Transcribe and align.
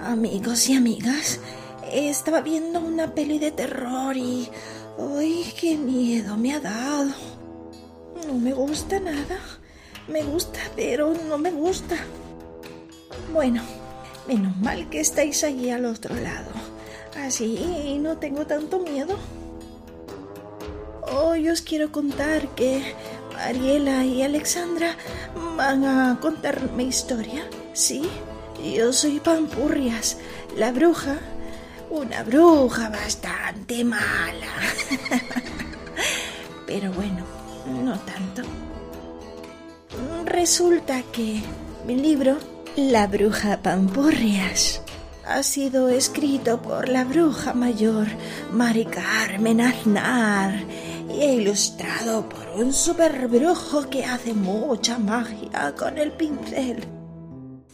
Amigos 0.00 0.68
y 0.68 0.76
amigas, 0.76 1.40
estaba 1.92 2.40
viendo 2.40 2.80
una 2.80 3.14
peli 3.14 3.38
de 3.38 3.50
terror 3.50 4.16
y... 4.16 4.48
¡Ay, 5.16 5.52
qué 5.58 5.76
miedo 5.76 6.36
me 6.36 6.54
ha 6.54 6.60
dado! 6.60 7.10
No 8.26 8.34
me 8.34 8.52
gusta 8.52 9.00
nada. 9.00 9.38
Me 10.08 10.22
gusta, 10.22 10.58
pero 10.74 11.12
no 11.28 11.38
me 11.38 11.50
gusta. 11.50 11.96
Bueno, 13.32 13.62
menos 14.26 14.56
mal 14.58 14.88
que 14.88 15.00
estáis 15.00 15.44
allí 15.44 15.70
al 15.70 15.84
otro 15.84 16.14
lado. 16.14 16.50
Así 17.16 17.98
no 18.00 18.16
tengo 18.18 18.46
tanto 18.46 18.78
miedo. 18.78 19.16
Hoy 21.12 21.48
os 21.48 21.62
quiero 21.62 21.90
contar 21.92 22.48
que 22.54 22.94
Mariela 23.34 24.04
y 24.04 24.22
Alexandra 24.22 24.96
van 25.56 25.84
a 25.84 26.18
contar 26.20 26.72
mi 26.72 26.84
historia. 26.84 27.48
Sí, 27.72 28.08
yo 28.62 28.92
soy 28.92 29.20
Pampurrias, 29.20 30.16
la 30.56 30.72
bruja. 30.72 31.18
Una 31.90 32.22
bruja 32.22 32.90
bastante 32.90 33.82
mala. 33.82 34.52
Pero 36.66 36.92
bueno, 36.92 37.24
no 37.66 37.98
tanto. 38.00 38.42
Resulta 40.26 41.02
que 41.12 41.42
mi 41.86 41.96
libro, 41.96 42.36
La 42.76 43.06
bruja 43.06 43.62
Pampurrias, 43.62 44.82
ha 45.26 45.42
sido 45.42 45.88
escrito 45.88 46.60
por 46.60 46.88
la 46.88 47.04
bruja 47.04 47.54
mayor 47.54 48.06
Mari 48.52 48.84
Carmen 48.84 49.60
Aznar 49.60 50.54
y 51.10 51.24
ilustrado 51.24 52.28
por 52.28 52.62
un 52.62 52.72
super 52.72 53.28
brujo 53.28 53.88
que 53.88 54.04
hace 54.04 54.34
mucha 54.34 54.98
magia 54.98 55.74
con 55.76 55.98
el 55.98 56.12
pincel. 56.12 56.97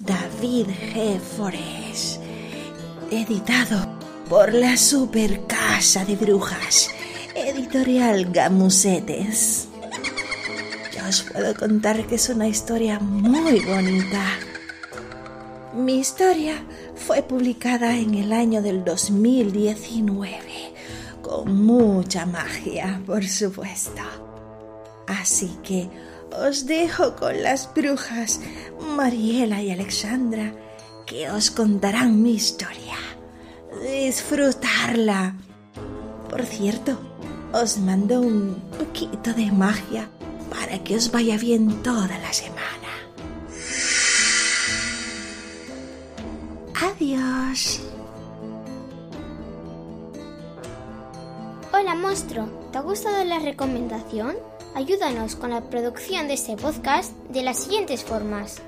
David 0.05 0.67
G. 0.67 1.19
Forés. 1.19 2.21
Editado 3.11 3.99
por 4.29 4.53
la 4.53 4.77
Super 4.77 5.47
Casa 5.47 6.05
de 6.05 6.15
Brujas, 6.15 6.91
editorial 7.35 8.31
Gamusetes. 8.31 9.69
Ya 10.93 11.09
os 11.09 11.23
puedo 11.23 11.55
contar 11.55 12.07
que 12.07 12.17
es 12.17 12.29
una 12.29 12.47
historia 12.47 13.01
muy 13.01 13.61
bonita. 13.61 14.27
Mi 15.73 16.01
historia 16.01 16.63
fue 16.95 17.23
publicada 17.23 17.97
en 17.97 18.15
el 18.15 18.35
año 18.35 18.61
del 18.61 18.85
2019, 18.85 20.39
con 21.23 21.65
mucha 21.65 22.27
magia, 22.27 23.01
por 23.07 23.27
supuesto. 23.27 24.03
Así 25.07 25.57
que 25.63 25.89
os 26.39 26.67
dejo 26.67 27.17
con 27.17 27.43
las 27.43 27.73
brujas 27.75 28.41
Mariela 28.97 29.63
y 29.63 29.71
Alexandra, 29.71 30.53
que 31.07 31.31
os 31.31 31.51
contarán 31.51 32.23
mi 32.23 32.35
historia. 32.35 32.97
Disfrutarla. 33.83 35.37
Por 36.29 36.43
cierto, 36.45 36.99
os 37.53 37.79
mando 37.79 38.21
un 38.21 38.61
poquito 38.79 39.33
de 39.35 39.53
magia 39.53 40.09
para 40.51 40.83
que 40.83 40.97
os 40.97 41.11
vaya 41.11 41.37
bien 41.37 41.83
toda 41.83 42.19
la 42.19 42.33
semana. 42.33 42.65
Adiós. 46.81 47.81
Hola, 51.73 51.95
monstruo. 51.95 52.47
¿Te 52.73 52.79
ha 52.79 52.83
gustado 52.83 53.25
la 53.25 53.39
recomendación? 53.39 54.37
Ayúdanos 54.75 55.37
con 55.37 55.51
la 55.51 55.61
producción 55.61 56.27
de 56.27 56.35
este 56.35 56.57
podcast 56.57 57.13
de 57.29 57.43
las 57.43 57.61
siguientes 57.61 58.03
formas. 58.03 58.61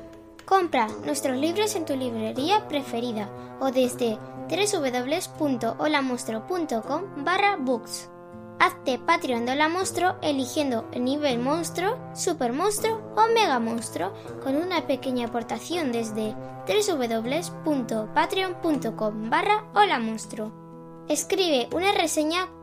Compra 0.44 0.87
nuestros 1.05 1.37
libros 1.37 1.75
en 1.75 1.84
tu 1.84 1.97
librería 1.97 2.69
preferida 2.69 3.28
o 3.59 3.72
desde 3.72 4.17
www.holamonstruo.com 4.49 7.25
barra 7.25 7.56
books. 7.56 8.09
Hazte 8.61 9.00
Patreon 9.00 9.47
de 9.47 9.53
Hola 9.53 9.69
Monstruo 9.69 10.15
eligiendo 10.22 10.89
el 10.93 11.03
nivel 11.05 11.41
monstruo, 11.41 11.99
super 12.15 12.53
monstruo 12.53 13.00
o 13.17 13.27
mega 13.34 13.59
monstruo 13.59 14.12
con 14.43 14.55
una 14.56 14.87
pequeña 14.87 15.27
aportación 15.27 15.91
desde 15.91 16.37
www.patreon.com 16.69 19.28
barra 19.28 19.65
Hola 19.75 19.99
Monstruo. 19.99 20.53
Escribe 21.09 21.69
una 21.75 21.91
reseña 21.93 22.49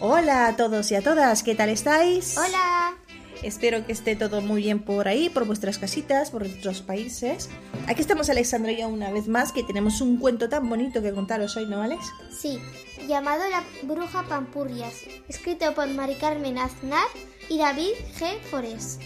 Hola 0.00 0.46
a 0.46 0.56
todos 0.56 0.92
y 0.92 0.94
a 0.94 1.02
todas, 1.02 1.42
¿qué 1.42 1.56
tal 1.56 1.70
estáis? 1.70 2.38
Hola. 2.38 2.94
Espero 3.42 3.84
que 3.84 3.90
esté 3.90 4.14
todo 4.14 4.40
muy 4.40 4.62
bien 4.62 4.78
por 4.78 5.08
ahí, 5.08 5.28
por 5.28 5.44
vuestras 5.44 5.78
casitas, 5.78 6.30
por 6.30 6.44
vuestros 6.46 6.82
países. 6.82 7.48
Aquí 7.88 8.00
estamos 8.00 8.30
Alexandra 8.30 8.70
y 8.70 8.78
yo 8.78 8.88
una 8.88 9.10
vez 9.10 9.26
más, 9.26 9.50
que 9.50 9.64
tenemos 9.64 10.00
un 10.00 10.18
cuento 10.18 10.48
tan 10.48 10.68
bonito 10.68 11.02
que 11.02 11.12
contaros 11.12 11.56
hoy, 11.56 11.66
¿no, 11.66 11.82
Alex? 11.82 12.00
Sí, 12.30 12.60
llamado 13.08 13.42
La 13.50 13.64
Bruja 13.82 14.22
Pampurrias, 14.28 14.94
escrito 15.28 15.74
por 15.74 15.88
Mari 15.88 16.14
Carmen 16.14 16.58
Aznar 16.58 17.08
y 17.48 17.58
David 17.58 17.94
G. 18.20 18.40
Forés. 18.52 19.00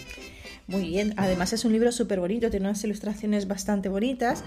Muy 0.66 0.82
bien, 0.88 1.14
además 1.16 1.54
es 1.54 1.64
un 1.64 1.72
libro 1.72 1.90
súper 1.90 2.20
bonito, 2.20 2.50
tiene 2.50 2.66
unas 2.66 2.84
ilustraciones 2.84 3.48
bastante 3.48 3.88
bonitas. 3.88 4.44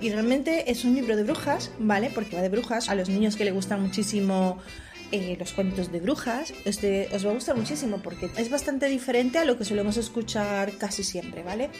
Y 0.00 0.10
realmente 0.10 0.70
es 0.70 0.84
un 0.84 0.96
libro 0.96 1.16
de 1.16 1.22
brujas, 1.22 1.70
¿vale? 1.78 2.10
Porque 2.12 2.34
va 2.34 2.42
de 2.42 2.48
brujas. 2.48 2.88
A 2.88 2.96
los 2.96 3.08
niños 3.08 3.36
que 3.36 3.44
le 3.44 3.52
gustan 3.52 3.80
muchísimo 3.80 4.58
eh, 5.12 5.36
los 5.38 5.52
cuentos 5.52 5.92
de 5.92 6.00
brujas, 6.00 6.52
este, 6.64 7.08
os 7.14 7.24
va 7.24 7.30
a 7.30 7.34
gustar 7.34 7.56
muchísimo 7.56 7.98
porque 7.98 8.30
es 8.36 8.50
bastante 8.50 8.86
diferente 8.86 9.38
a 9.38 9.44
lo 9.44 9.58
que 9.58 9.64
solemos 9.64 9.96
escuchar 9.96 10.72
casi 10.78 11.04
siempre, 11.04 11.42
¿vale? 11.42 11.70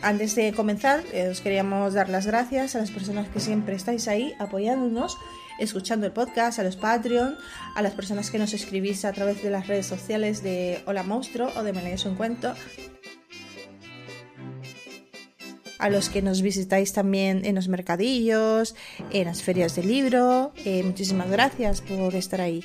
Antes 0.00 0.34
de 0.34 0.52
comenzar, 0.52 1.02
eh, 1.12 1.28
os 1.28 1.40
queríamos 1.40 1.94
dar 1.94 2.08
las 2.08 2.26
gracias 2.26 2.74
a 2.74 2.78
las 2.78 2.90
personas 2.90 3.28
que 3.28 3.40
siempre 3.40 3.76
estáis 3.76 4.08
ahí 4.08 4.34
apoyándonos 4.38 5.16
escuchando 5.58 6.06
el 6.06 6.12
podcast, 6.12 6.58
a 6.58 6.64
los 6.64 6.76
Patreon, 6.76 7.36
a 7.74 7.82
las 7.82 7.92
personas 7.92 8.30
que 8.30 8.38
nos 8.38 8.52
escribís 8.52 9.04
a 9.04 9.12
través 9.12 9.42
de 9.42 9.50
las 9.50 9.66
redes 9.66 9.86
sociales 9.86 10.42
de 10.42 10.82
Hola 10.86 11.02
Monstruo 11.02 11.50
o 11.56 11.62
de 11.62 11.72
Me 11.72 11.82
lees 11.82 12.04
un 12.04 12.16
cuento. 12.16 12.54
A 15.82 15.90
los 15.90 16.08
que 16.08 16.22
nos 16.22 16.42
visitáis 16.42 16.92
también 16.92 17.44
en 17.44 17.56
los 17.56 17.66
mercadillos, 17.66 18.76
en 19.10 19.26
las 19.26 19.42
ferias 19.42 19.74
de 19.74 19.82
libro. 19.82 20.52
Eh, 20.64 20.84
muchísimas 20.84 21.28
gracias 21.28 21.80
por 21.80 22.14
estar 22.14 22.40
ahí 22.40 22.62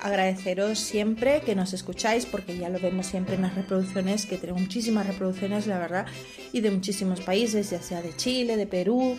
agradeceros 0.00 0.78
siempre 0.78 1.40
que 1.40 1.54
nos 1.54 1.72
escucháis 1.72 2.26
porque 2.26 2.58
ya 2.58 2.68
lo 2.68 2.78
vemos 2.78 3.06
siempre 3.06 3.36
en 3.36 3.42
las 3.42 3.54
reproducciones 3.54 4.26
que 4.26 4.36
tenemos 4.36 4.60
muchísimas 4.60 5.06
reproducciones 5.06 5.66
la 5.66 5.78
verdad 5.78 6.06
y 6.52 6.60
de 6.60 6.70
muchísimos 6.70 7.22
países 7.22 7.70
ya 7.70 7.80
sea 7.80 8.02
de 8.02 8.14
Chile 8.14 8.58
de 8.58 8.66
Perú 8.66 9.16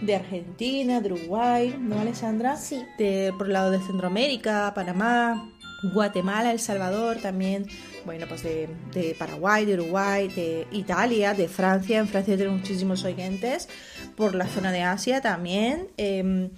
de 0.00 0.14
Argentina 0.14 1.00
de 1.00 1.12
Uruguay 1.12 1.76
no 1.80 1.98
Alessandra 1.98 2.56
Sí. 2.56 2.84
de, 2.98 3.32
por 3.36 3.48
el 3.48 3.54
lado 3.54 3.72
de 3.72 3.80
Centroamérica 3.80 4.72
Panamá 4.76 5.50
Guatemala 5.82 6.50
El 6.50 6.60
Salvador 6.60 7.18
también 7.18 7.66
bueno 8.04 8.26
pues 8.28 8.42
de, 8.42 8.68
de 8.92 9.14
Paraguay 9.18 9.64
de 9.64 9.74
Uruguay 9.74 10.28
de 10.28 10.66
Italia 10.72 11.34
de 11.34 11.48
Francia. 11.48 11.98
En 11.98 12.08
Francia 12.08 12.36
tenemos 12.36 12.60
muchísimos 12.60 13.04
oyentes 13.04 13.68
por 14.16 14.34
la 14.34 14.46
zona 14.46 14.72
de 14.72 14.82
Asia 14.82 15.20
también 15.20 15.88
em, 15.96 16.50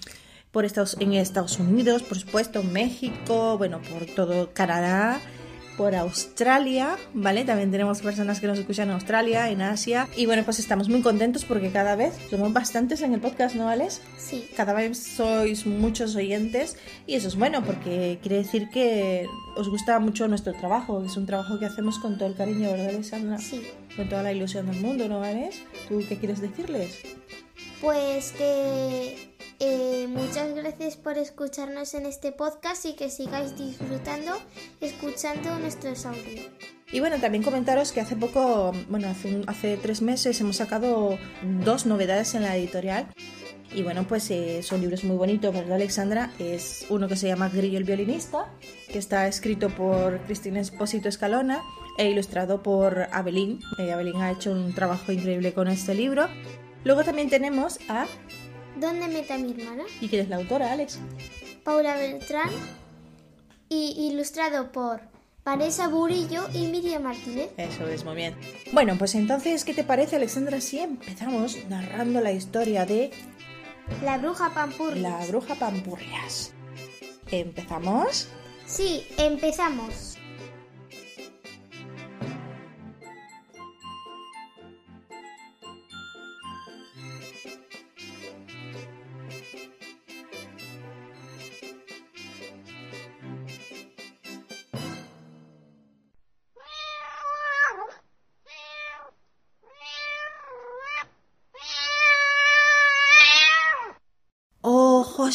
por 0.51 0.65
Estados, 0.65 0.97
en 0.99 1.13
Estados 1.13 1.59
Unidos, 1.59 2.03
por 2.03 2.19
supuesto, 2.19 2.63
México, 2.63 3.57
bueno, 3.57 3.81
por 3.83 4.07
todo 4.07 4.53
Canadá, 4.53 5.21
por 5.81 5.95
Australia, 5.95 6.99
¿vale? 7.15 7.47
También 7.47 7.71
tenemos 7.71 8.03
personas 8.03 8.39
que 8.39 8.47
nos 8.47 8.59
escuchan 8.59 8.89
en 8.89 8.97
Australia, 8.97 9.49
en 9.49 9.63
Asia. 9.63 10.09
Y 10.15 10.27
bueno, 10.27 10.45
pues 10.45 10.59
estamos 10.59 10.91
muy 10.91 11.01
contentos 11.01 11.47
porque 11.47 11.71
cada 11.71 11.97
vez 11.97 12.13
somos 12.29 12.53
bastantes 12.53 13.01
en 13.01 13.15
el 13.15 13.21
podcast, 13.23 13.55
¿no, 13.55 13.67
Alex? 13.67 14.03
Sí. 14.19 14.47
Cada 14.55 14.75
vez 14.75 14.99
sois 14.99 15.65
muchos 15.65 16.17
oyentes 16.17 16.77
y 17.07 17.15
eso 17.15 17.29
es 17.29 17.37
bueno 17.37 17.65
porque 17.65 18.19
quiere 18.21 18.37
decir 18.37 18.69
que 18.69 19.27
os 19.57 19.71
gusta 19.71 19.99
mucho 20.01 20.29
nuestro 20.29 20.53
trabajo. 20.53 21.03
Es 21.03 21.17
un 21.17 21.25
trabajo 21.25 21.59
que 21.59 21.65
hacemos 21.65 21.99
con 21.99 22.19
todo 22.19 22.29
el 22.29 22.35
cariño, 22.35 22.71
¿verdad, 22.71 22.91
Alessandra? 22.91 23.39
Sí. 23.39 23.63
Con 23.97 24.07
toda 24.11 24.23
la 24.23 24.35
ilusión 24.35 24.71
del 24.71 24.83
mundo, 24.83 25.09
¿no, 25.09 25.23
Alex? 25.23 25.63
¿Tú 25.89 26.05
qué 26.07 26.19
quieres 26.19 26.43
decirles? 26.43 26.99
Pues 27.81 28.33
que 28.33 29.30
eh, 29.61 30.09
muchas 30.09 30.55
gracias 30.55 30.97
por 30.97 31.19
escucharnos 31.19 31.95
en 31.95 32.07
este 32.07 32.33
podcast 32.33 32.87
y 32.87 32.95
que 32.95 33.11
sigáis 33.11 33.57
disfrutando 33.57 34.33
escuchando 34.81 35.59
nuestros 35.59 36.07
audios. 36.07 36.49
Y 36.93 37.01
bueno, 37.01 37.19
también 37.21 37.45
comentaros 37.45 37.93
que 37.93 38.01
hace 38.01 38.17
poco, 38.17 38.73
bueno, 38.89 39.09
hace, 39.47 39.77
tres 39.77 40.03
meses 40.03 40.41
hemos 40.41 40.57
sacado 40.57 41.19
dos 41.65 41.87
novedades 41.87 42.35
en 42.35 42.43
la 42.43 42.57
editorial. 42.57 43.07
Y 43.73 43.85
bueno, 43.85 44.05
pues 44.09 44.29
eh, 44.33 44.63
son 44.65 44.81
libros 44.81 45.05
muy 45.05 45.17
bonitos, 45.17 45.55
¿verdad, 45.55 45.75
Alexandra? 45.75 46.33
Es 46.41 46.87
uno 46.89 47.07
que 47.07 47.15
se 47.15 47.29
llama 47.29 47.49
Grillo 47.49 47.79
el 47.79 47.85
violinista, 47.85 48.53
que 48.91 48.99
está 48.99 49.29
escrito 49.29 49.69
por 49.69 50.19
Cristina 50.23 50.59
Espósito 50.59 51.09
Escalona 51.09 51.63
e 51.97 52.09
ilustrado 52.11 52.63
por 52.63 53.07
Abelín. 53.13 53.61
Eh, 53.79 53.93
Abelín 53.93 54.17
ha 54.17 54.33
hecho 54.33 54.51
un 54.51 54.75
trabajo 54.75 55.13
increíble 55.13 55.53
con 55.53 55.69
este 55.69 55.95
libro. 55.95 56.27
Luego 56.83 57.05
también 57.05 57.29
tenemos 57.29 57.79
a... 57.89 58.07
¿Dónde 58.77 59.09
meta 59.09 59.37
mi 59.39 59.53
hermana? 59.53 59.85
¿Y 60.01 60.09
quién 60.09 60.23
es 60.23 60.29
la 60.29 60.37
autora, 60.37 60.73
Alex? 60.73 60.99
Paula 61.65 61.97
Beltrán 61.97 62.51
y 63.69 64.09
ilustrado 64.11 64.73
por 64.73 65.01
Vanessa 65.45 65.89
Burillo 65.89 66.49
y 66.55 66.67
Miriam 66.67 67.03
Martínez. 67.03 67.51
Eso 67.57 67.87
es, 67.89 68.05
muy 68.05 68.15
bien. 68.15 68.35
Bueno, 68.73 68.97
pues 68.99 69.15
entonces, 69.15 69.65
¿qué 69.65 69.75
te 69.75 69.85
parece, 69.85 70.17
Alexandra, 70.17 70.61
si 70.61 70.79
empezamos 70.79 71.57
narrando 71.69 72.21
la 72.21 72.33
historia 72.33 72.87
de 72.87 73.11
La 74.05 74.19
bruja 74.19 74.53
Pampurri. 74.55 75.01
La 75.01 75.25
bruja 75.27 75.55
Pampurrias. 75.55 76.53
¿Empezamos? 77.31 78.29
Sí, 78.67 79.07
empezamos. 79.19 80.10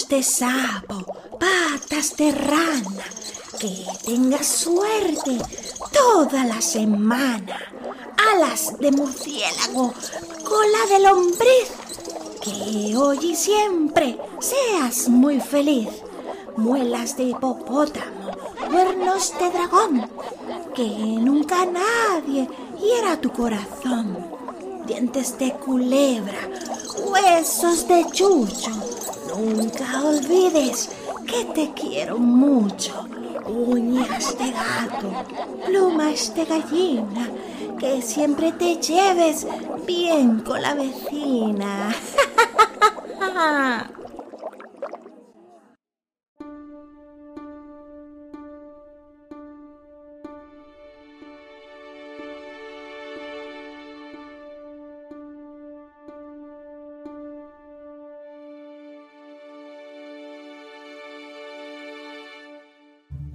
De 0.10 0.22
sapo, 0.22 1.04
patas 1.40 2.16
de 2.16 2.32
rana, 2.32 3.04
que 3.60 3.86
tengas 4.06 4.46
suerte 4.46 5.40
toda 5.92 6.46
la 6.46 6.62
semana. 6.62 7.58
Alas 8.32 8.78
de 8.80 8.92
murciélago, 8.92 9.94
cola 10.44 10.86
de 10.90 11.00
lombriz, 11.00 11.72
que 12.40 12.96
hoy 12.96 13.32
y 13.32 13.36
siempre 13.36 14.20
seas 14.40 15.10
muy 15.10 15.40
feliz. 15.40 15.90
Muelas 16.56 17.18
de 17.18 17.24
hipopótamo, 17.24 18.32
cuernos 18.70 19.34
de 19.40 19.50
dragón, 19.50 20.10
que 20.76 20.88
nunca 20.88 21.66
nadie 21.66 22.48
hiera 22.80 23.20
tu 23.20 23.32
corazón. 23.32 24.30
Dientes 24.86 25.38
de 25.40 25.52
culebra, 25.54 26.48
huesos 27.08 27.88
de 27.88 28.06
chucho. 28.12 28.72
Nunca 29.38 30.02
olvides 30.02 30.90
que 31.28 31.44
te 31.54 31.74
quiero 31.74 32.18
mucho. 32.18 33.06
Uñas 33.46 34.38
de 34.38 34.52
gato, 34.52 35.12
plumas 35.66 36.34
de 36.34 36.46
gallina, 36.46 37.30
que 37.78 38.02
siempre 38.02 38.54
te 38.54 38.78
lleves 38.78 39.46
bien 39.86 40.40
con 40.40 40.62
la 40.62 40.74
vecina. 40.74 41.94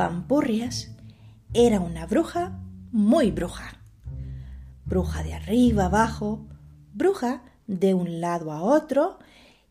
Pampurrias 0.01 0.93
era 1.53 1.79
una 1.79 2.07
bruja 2.07 2.59
muy 2.91 3.31
bruja. 3.31 3.83
Bruja 4.87 5.23
de 5.23 5.35
arriba 5.35 5.85
abajo, 5.85 6.47
bruja 6.95 7.43
de 7.67 7.93
un 7.93 8.23
lado 8.23 8.51
a 8.51 8.63
otro 8.63 9.19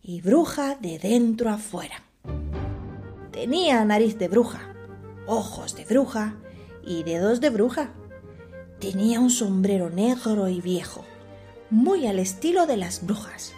y 0.03 0.21
bruja 0.21 0.75
de 0.75 0.99
dentro 0.99 1.49
a 1.49 1.57
fuera. 1.57 2.03
Tenía 3.31 3.83
nariz 3.85 4.19
de 4.19 4.27
bruja, 4.27 4.75
ojos 5.25 5.75
de 5.75 5.85
bruja 5.85 6.35
y 6.85 7.01
dedos 7.01 7.41
de 7.41 7.49
bruja. 7.49 7.89
Tenía 8.79 9.19
un 9.21 9.31
sombrero 9.31 9.89
negro 9.89 10.47
y 10.47 10.61
viejo, 10.61 11.05
muy 11.71 12.05
al 12.05 12.19
estilo 12.19 12.67
de 12.67 12.77
las 12.77 13.03
brujas. 13.03 13.53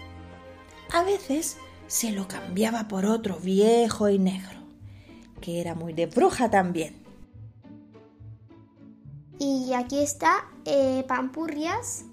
A 0.94 1.04
veces 1.04 1.58
se 1.88 2.14
lo 2.14 2.30
cambiaba 2.30 2.88
por 2.88 3.06
otro 3.06 3.36
viejo 3.42 4.08
y 4.08 4.18
negro, 4.20 4.61
que 5.42 5.60
era 5.60 5.76
muy 5.76 5.94
de 5.94 6.06
bruja 6.06 6.50
también. 6.50 7.02
Y 9.40 9.74
aquí 9.74 10.00
está 10.00 10.46
eh, 10.66 11.04
Pampurrias 11.08 12.06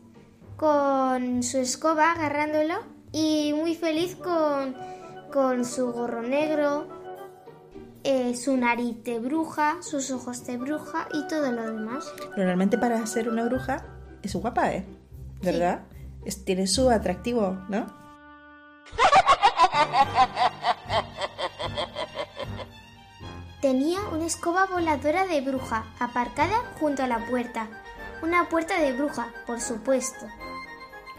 con 0.56 1.42
su 1.42 1.58
escoba 1.58 2.12
agarrándolo 2.12 2.74
y 3.12 3.52
muy 3.54 3.74
feliz 3.74 4.16
con, 4.16 4.74
con 5.32 5.64
su 5.64 5.92
gorro 5.92 6.22
negro, 6.22 6.88
eh, 8.02 8.34
su 8.34 8.56
nariz 8.56 9.04
de 9.04 9.18
bruja, 9.18 9.76
sus 9.82 10.10
ojos 10.10 10.44
de 10.46 10.56
bruja 10.56 11.06
y 11.12 11.26
todo 11.28 11.52
lo 11.52 11.70
demás. 11.70 12.10
Normalmente 12.36 12.78
para 12.78 13.04
ser 13.06 13.28
una 13.28 13.44
bruja 13.44 13.84
es 14.22 14.34
guapa, 14.34 14.72
¿eh? 14.72 14.86
¿Verdad? 15.42 15.82
Es- 16.24 16.44
tiene 16.44 16.66
su 16.66 16.88
atractivo, 16.90 17.58
¿no? 17.68 17.86
Tenía 23.68 24.00
una 24.10 24.24
escoba 24.24 24.64
voladora 24.64 25.26
de 25.26 25.42
bruja 25.42 25.84
aparcada 26.00 26.56
junto 26.80 27.02
a 27.02 27.06
la 27.06 27.26
puerta. 27.26 27.66
Una 28.22 28.48
puerta 28.48 28.80
de 28.80 28.94
bruja, 28.94 29.28
por 29.46 29.60
supuesto. 29.60 30.24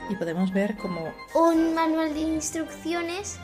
Y 0.10 0.16
podemos 0.16 0.52
ver 0.52 0.76
como 0.76 1.14
Un 1.36 1.76
manual 1.76 2.12
de 2.16 2.22
instrucciones 2.22 3.38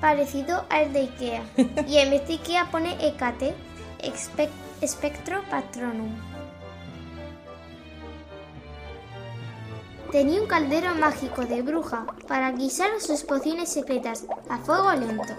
parecido 0.00 0.64
al 0.70 0.90
de 0.94 1.00
Ikea. 1.00 1.42
Y 1.86 1.98
en 1.98 2.08
vez 2.08 2.26
de 2.26 2.32
Ikea 2.32 2.70
pone 2.70 2.96
Ecate, 3.06 3.54
Expec- 3.98 4.48
Spectro 4.86 5.42
Patronum. 5.50 6.16
Tenía 10.16 10.40
un 10.40 10.46
caldero 10.46 10.94
mágico 10.94 11.42
de 11.44 11.60
bruja 11.60 12.06
para 12.26 12.50
guisar 12.52 12.88
sus 13.00 13.22
pociones 13.22 13.68
secretas 13.68 14.24
a 14.48 14.56
fuego 14.56 14.90
lento. 14.92 15.34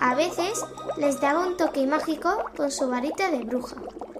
A 0.00 0.16
veces 0.16 0.64
les 0.96 1.20
daba 1.20 1.46
un 1.46 1.56
toque 1.56 1.86
mágico 1.86 2.50
con 2.56 2.72
su 2.72 2.90
varita 2.90 3.30
de 3.30 3.44
bruja. 3.44 3.76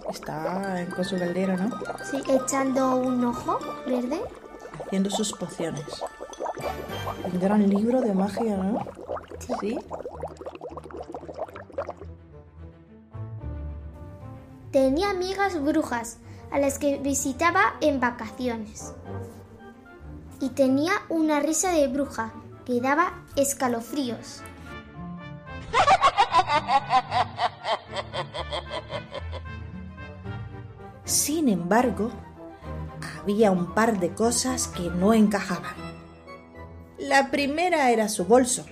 Está 0.08 0.86
con 0.94 1.04
su 1.04 1.18
caldero, 1.18 1.56
¿no? 1.56 1.70
Sí, 2.08 2.22
echando 2.28 2.94
un 2.94 3.24
ojo 3.24 3.58
verde. 3.88 4.22
Haciendo 4.84 5.10
sus 5.10 5.32
pociones. 5.32 5.84
Un 7.24 7.40
gran 7.40 7.68
libro 7.68 8.00
de 8.02 8.14
magia, 8.14 8.56
¿no? 8.56 8.86
Sí. 9.60 9.76
Tenía 14.70 15.10
amigas 15.10 15.60
brujas 15.60 16.18
a 16.52 16.60
las 16.60 16.78
que 16.78 16.98
visitaba 16.98 17.74
en 17.80 17.98
vacaciones. 17.98 18.94
Y 20.40 20.50
tenía 20.50 20.92
una 21.08 21.40
risa 21.40 21.72
de 21.72 21.88
bruja 21.88 22.32
que 22.64 22.80
daba 22.80 23.24
escalofríos. 23.36 24.42
Sin 31.04 31.48
embargo, 31.48 32.10
había 33.20 33.50
un 33.50 33.74
par 33.74 34.00
de 34.00 34.12
cosas 34.12 34.68
que 34.68 34.90
no 34.90 35.14
encajaban. 35.14 35.74
La 36.98 37.30
primera 37.30 37.90
era 37.90 38.08
su 38.08 38.24
bolso. 38.24 38.66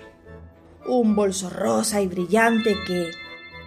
Un 0.87 1.15
bolso 1.15 1.51
rosa 1.51 2.01
y 2.01 2.09
brillante 2.09 2.77
que, 2.87 3.11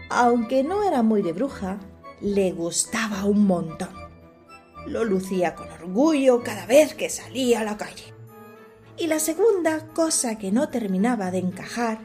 aunque 0.09 0.63
no 0.63 0.83
era 0.83 1.03
muy 1.03 1.21
de 1.21 1.33
bruja, 1.33 1.77
le 2.21 2.51
gustaba 2.51 3.23
un 3.25 3.47
montón. 3.47 4.06
Lo 4.87 5.03
lucía 5.03 5.53
con 5.53 5.69
orgullo 5.69 6.43
cada 6.43 6.65
vez 6.65 6.93
que 6.93 7.09
salía 7.09 7.59
a 7.59 7.63
la 7.63 7.77
calle. 7.77 8.13
Y 8.97 9.07
la 9.07 9.19
segunda 9.19 9.87
cosa 9.93 10.37
que 10.37 10.51
no 10.51 10.69
terminaba 10.69 11.29
de 11.29 11.39
encajar 11.39 11.99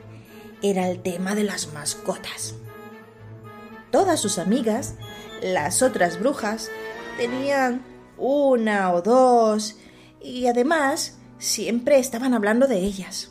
era 0.62 0.88
el 0.88 1.00
tema 1.00 1.34
de 1.34 1.44
las 1.44 1.72
mascotas. 1.72 2.54
Todas 3.90 4.20
sus 4.20 4.38
amigas, 4.38 4.94
las 5.42 5.82
otras 5.82 6.18
brujas, 6.18 6.70
tenían 7.16 7.84
una 8.18 8.92
o 8.92 9.00
dos 9.00 9.76
y 10.20 10.46
además 10.46 11.18
siempre 11.38 11.98
estaban 11.98 12.34
hablando 12.34 12.66
de 12.66 12.78
ellas. 12.78 13.30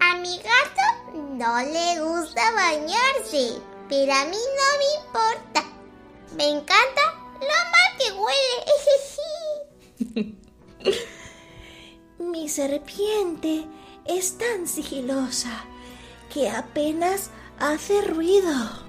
A 0.00 0.16
mi 0.18 0.36
gato 0.38 1.12
no 1.14 1.58
le 1.60 2.00
gusta 2.00 2.42
bañarse, 2.52 3.60
pero 3.88 4.12
a 4.12 4.24
mí 4.24 4.36
no 4.36 4.78
me 4.78 5.06
importa. 5.06 5.64
Me 6.36 6.48
encanta 6.48 7.17
lo 7.40 7.46
mal 7.46 7.90
que 7.98 8.12
huele. 8.12 8.68
Mi 12.18 12.48
serpiente 12.48 13.66
es 14.04 14.38
tan 14.38 14.66
sigilosa 14.66 15.64
que 16.32 16.48
apenas 16.50 17.30
hace 17.58 18.02
ruido. 18.02 18.88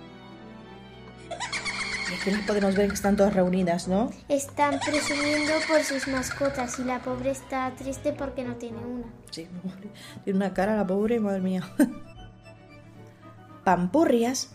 Y 2.10 2.14
aquí 2.16 2.32
las 2.32 2.42
podemos 2.42 2.76
ver 2.76 2.88
que 2.88 2.96
están 2.96 3.16
todas 3.16 3.34
reunidas, 3.34 3.88
¿no? 3.88 4.12
Están 4.30 4.80
presumiendo 4.80 5.54
por 5.68 5.84
sus 5.84 6.08
mascotas 6.08 6.80
y 6.80 6.84
la 6.84 7.02
pobre 7.02 7.32
está 7.32 7.72
triste 7.76 8.14
porque 8.14 8.44
no 8.44 8.56
tiene 8.56 8.80
una. 8.80 9.06
Sí, 9.30 9.48
tiene 10.24 10.38
una 10.38 10.54
cara 10.54 10.76
la 10.76 10.88
pobre, 10.88 11.20
madre 11.20 11.42
mía. 11.42 11.70
Pampurrias 13.64 14.52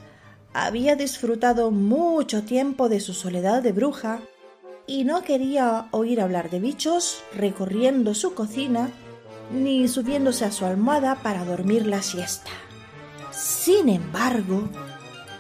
había 0.55 0.95
disfrutado 0.95 1.73
mucho 1.73 2.45
tiempo 2.45 2.89
de 2.89 3.01
su 3.01 3.13
soledad 3.13 3.63
de 3.63 3.73
bruja 3.73 4.21
y 4.87 5.03
no 5.03 5.23
quería 5.23 5.89
oír 5.91 6.21
hablar 6.21 6.49
de 6.49 6.61
bichos 6.61 7.23
recorriendo 7.35 8.15
su 8.15 8.35
cocina 8.35 8.91
ni 9.53 9.89
subiéndose 9.89 10.45
a 10.45 10.53
su 10.53 10.65
almohada 10.65 11.17
para 11.17 11.45
dormir 11.45 11.87
la 11.87 12.03
siesta. 12.03 12.51
Sin 13.33 13.89
embargo, 13.89 14.69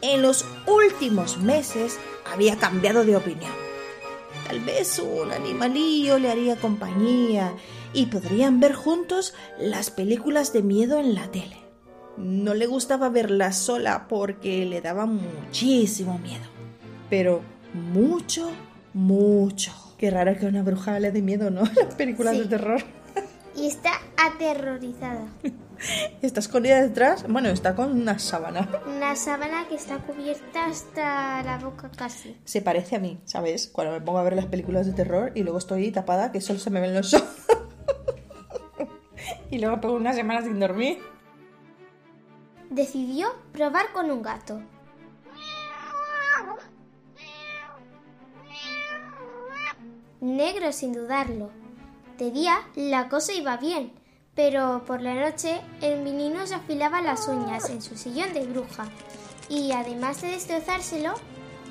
en 0.02 0.21
los 0.21 0.44
últimos 0.66 1.38
meses 1.38 1.97
había 2.30 2.59
cambiado 2.59 3.04
de 3.04 3.16
opinión. 3.16 3.52
Tal 4.49 4.61
vez 4.61 4.99
un 4.99 5.30
animalillo 5.30 6.18
le 6.18 6.30
haría 6.30 6.56
compañía 6.56 7.54
y 7.92 8.06
podrían 8.06 8.59
ver 8.59 8.75
juntos 8.75 9.33
las 9.61 9.90
películas 9.90 10.52
de 10.52 10.62
miedo 10.62 10.99
en 10.99 11.14
la 11.14 11.30
tele. 11.30 11.63
No 12.16 12.54
le 12.54 12.66
gustaba 12.66 13.09
verla 13.09 13.52
sola 13.52 14.06
porque 14.09 14.64
le 14.66 14.80
daba 14.80 15.06
muchísimo 15.06 16.18
miedo. 16.18 16.44
Pero 17.11 17.42
mucho, 17.73 18.50
mucho. 18.92 19.73
Qué 19.99 20.11
raro 20.11 20.37
que 20.38 20.47
a 20.47 20.49
una 20.49 20.62
bruja 20.62 20.99
le 21.00 21.11
dé 21.12 21.23
miedo, 21.23 21.50
¿no? 21.50 21.62
Las 21.85 21.94
películas 21.94 22.35
Sí. 22.35 22.40
de 22.42 22.47
terror. 22.47 22.83
Y 23.56 23.66
está 23.68 23.90
aterrorizada. 24.16 25.26
Está 26.23 26.40
escondida 26.40 26.80
detrás. 26.80 27.26
Bueno, 27.28 27.49
está 27.50 27.75
con 27.75 27.90
una 27.90 28.18
sábana. 28.18 28.68
Una 28.87 29.16
sábana 29.16 29.66
que 29.68 29.75
está 29.75 29.99
cubierta 29.99 30.66
hasta 30.66 31.42
la 31.42 31.59
boca 31.59 31.90
casi. 31.94 32.37
Se 32.44 32.62
parece 32.62 32.97
a 32.97 33.00
mí, 33.00 33.18
¿sabes? 33.25 33.68
Cuando 33.68 33.92
me 33.92 34.00
pongo 34.00 34.18
a 34.18 34.23
ver 34.23 34.37
las 34.37 34.47
películas 34.47 34.87
de 34.87 34.92
terror 34.92 35.33
y 35.35 35.42
luego 35.42 35.59
estoy 35.59 35.90
tapada 35.90 36.33
que 36.33 36.40
solo 36.40 36.61
se 36.61 36.71
me 36.71 36.80
ven 36.80 36.94
los 36.94 37.12
ojos. 37.12 37.28
y 39.50 39.59
luego 39.59 39.80
pongo 39.80 39.97
una 39.97 40.12
semana 40.14 40.42
sin 40.42 40.59
dormir. 40.61 40.99
Decidió 42.71 43.35
probar 43.52 43.92
con 43.92 44.11
un 44.11 44.23
gato. 44.23 44.61
Negro 50.21 50.73
sin 50.73 50.92
dudarlo. 50.92 51.50
De 52.18 52.30
día 52.30 52.61
la 52.76 53.09
cosa 53.09 53.33
iba 53.33 53.56
bien, 53.56 53.92
pero 54.35 54.85
por 54.87 55.02
la 55.02 55.14
noche 55.14 55.61
el 55.80 56.02
menino 56.02 56.47
se 56.47 56.54
afilaba 56.54 57.02
las 57.02 57.28
uñas 57.28 57.68
en 57.68 57.83
su 57.83 57.97
sillón 57.97 58.33
de 58.33 58.47
bruja 58.47 58.87
y 59.49 59.73
además 59.73 60.23
de 60.23 60.28
destrozárselo, 60.28 61.14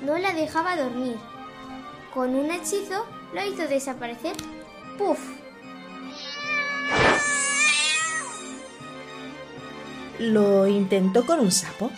no 0.02 0.18
la 0.18 0.32
dejaba 0.32 0.76
dormir. 0.76 1.16
Con 2.12 2.34
un 2.36 2.50
hechizo 2.50 3.04
lo 3.34 3.44
hizo 3.44 3.66
desaparecer. 3.66 4.36
¡Puf! 4.96 5.18
Lo 10.18 10.66
intentó 10.66 11.26
con 11.26 11.40
un 11.40 11.50
sapo. 11.50 11.90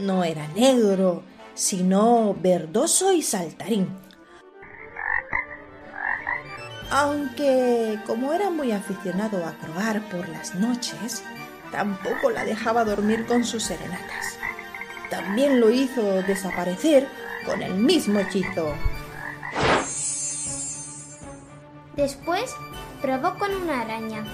No 0.00 0.24
era 0.24 0.46
negro, 0.48 1.22
sino 1.54 2.34
verdoso 2.34 3.12
y 3.12 3.22
saltarín. 3.22 3.88
Aunque, 6.90 7.98
como 8.06 8.32
era 8.32 8.48
muy 8.48 8.72
aficionado 8.72 9.44
a 9.44 9.52
croar 9.58 10.00
por 10.08 10.26
las 10.28 10.54
noches, 10.54 11.22
tampoco 11.70 12.30
la 12.30 12.44
dejaba 12.44 12.84
dormir 12.84 13.26
con 13.26 13.44
sus 13.44 13.64
serenatas. 13.64 14.38
También 15.10 15.60
lo 15.60 15.70
hizo 15.70 16.22
desaparecer 16.22 17.06
con 17.44 17.62
el 17.62 17.74
mismo 17.74 18.20
hechizo. 18.20 18.72
Después 21.94 22.54
probó 23.02 23.34
con 23.38 23.54
una 23.54 23.82
araña, 23.82 24.24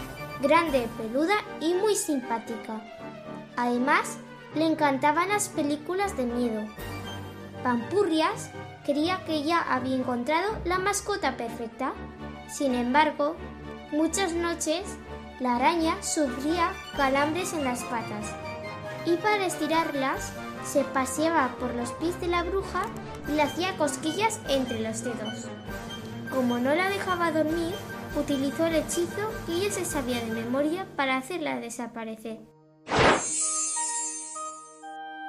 grande, 0.42 0.88
peluda 0.96 1.34
y 1.60 1.74
muy 1.74 1.94
simpática. 1.94 2.80
Además, 3.56 4.18
le 4.54 4.66
encantaban 4.66 5.28
las 5.28 5.48
películas 5.48 6.16
de 6.16 6.26
miedo. 6.26 6.62
Pampurrias 7.62 8.50
creía 8.84 9.24
que 9.24 9.42
ya 9.42 9.60
había 9.60 9.96
encontrado 9.96 10.58
la 10.64 10.78
mascota 10.78 11.36
perfecta. 11.36 11.92
Sin 12.48 12.74
embargo, 12.74 13.36
muchas 13.90 14.32
noches 14.32 14.84
la 15.40 15.56
araña 15.56 16.00
sufría 16.02 16.72
calambres 16.96 17.52
en 17.52 17.64
las 17.64 17.82
patas 17.84 18.26
y 19.06 19.16
para 19.16 19.46
estirarlas 19.46 20.32
se 20.64 20.84
paseaba 20.84 21.56
por 21.58 21.74
los 21.74 21.92
pies 21.92 22.18
de 22.20 22.28
la 22.28 22.42
bruja 22.42 22.86
y 23.28 23.32
le 23.32 23.42
hacía 23.42 23.76
cosquillas 23.76 24.40
entre 24.48 24.80
los 24.80 25.02
dedos. 25.02 25.46
Como 26.30 26.58
no 26.58 26.74
la 26.74 26.88
dejaba 26.88 27.32
dormir, 27.32 27.74
utilizó 28.16 28.66
el 28.66 28.76
hechizo 28.76 29.30
que 29.47 29.54
ella 29.54 29.71
se 29.71 29.85
sabía 29.85 30.21
de 30.21 30.30
memoria 30.30 30.87
para 30.97 31.16
hacerla 31.16 31.61
desaparecer. 31.61 32.40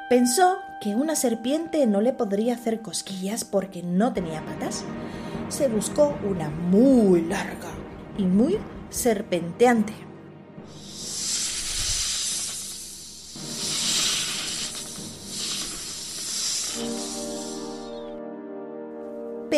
Pensó 0.09 0.59
que 0.81 0.95
una 0.95 1.15
serpiente 1.15 1.87
no 1.87 1.99
le 1.99 2.13
podría 2.13 2.53
hacer 2.53 2.81
cosquillas 2.81 3.43
porque 3.43 3.81
no 3.81 4.13
tenía 4.13 4.45
patas. 4.45 4.85
Se 5.49 5.67
buscó 5.67 6.15
una 6.29 6.49
muy 6.49 7.21
larga 7.21 7.71
y 8.17 8.23
muy 8.25 8.59
serpenteante. 8.89 9.93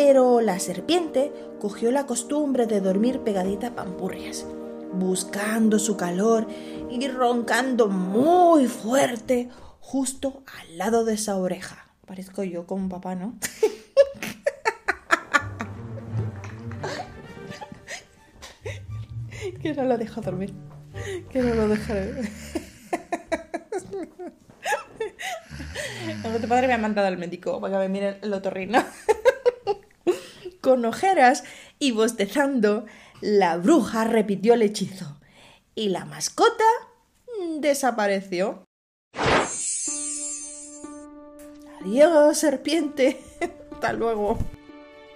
Pero 0.00 0.40
la 0.40 0.60
serpiente 0.60 1.32
cogió 1.58 1.90
la 1.90 2.06
costumbre 2.06 2.66
de 2.66 2.80
dormir 2.80 3.24
pegadita 3.24 3.66
a 3.66 3.74
pampurrias, 3.74 4.46
buscando 4.92 5.80
su 5.80 5.96
calor 5.96 6.46
y 6.88 7.08
roncando 7.08 7.88
muy 7.88 8.68
fuerte 8.68 9.48
justo 9.80 10.44
al 10.60 10.78
lado 10.78 11.04
de 11.04 11.14
esa 11.14 11.36
oreja. 11.36 11.88
Parezco 12.06 12.44
yo 12.44 12.64
como 12.64 12.88
papá, 12.88 13.16
¿no? 13.16 13.34
Que 19.60 19.74
no 19.74 19.82
lo 19.82 19.98
dejo 19.98 20.20
dormir. 20.20 20.54
Que 21.28 21.42
no 21.42 21.54
lo 21.54 21.66
dejo 21.66 21.92
dormir. 21.94 22.30
tu 26.40 26.46
padre 26.46 26.68
me 26.68 26.74
ha 26.74 26.78
mandado 26.78 27.08
al 27.08 27.18
médico 27.18 27.60
para 27.60 27.72
que 27.72 27.78
me 27.80 27.88
mire 27.88 28.18
el 28.22 28.32
otorrino. 28.32 28.78
Con 30.60 30.84
ojeras 30.84 31.44
y 31.78 31.92
bostezando, 31.92 32.86
la 33.20 33.56
bruja 33.56 34.04
repitió 34.04 34.54
el 34.54 34.62
hechizo 34.62 35.18
y 35.74 35.90
la 35.90 36.04
mascota 36.04 36.64
desapareció. 37.60 38.64
Adiós, 41.80 42.38
serpiente. 42.38 43.20
Hasta 43.72 43.92
luego. 43.92 44.38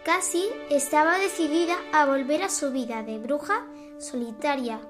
Cassie 0.05 0.49
estaba 0.71 1.19
decidida 1.19 1.75
a 1.93 2.07
volver 2.07 2.43
a 2.43 2.49
su 2.49 2.71
vida 2.71 3.03
de 3.03 3.19
bruja 3.19 3.67
solitaria 3.99 4.81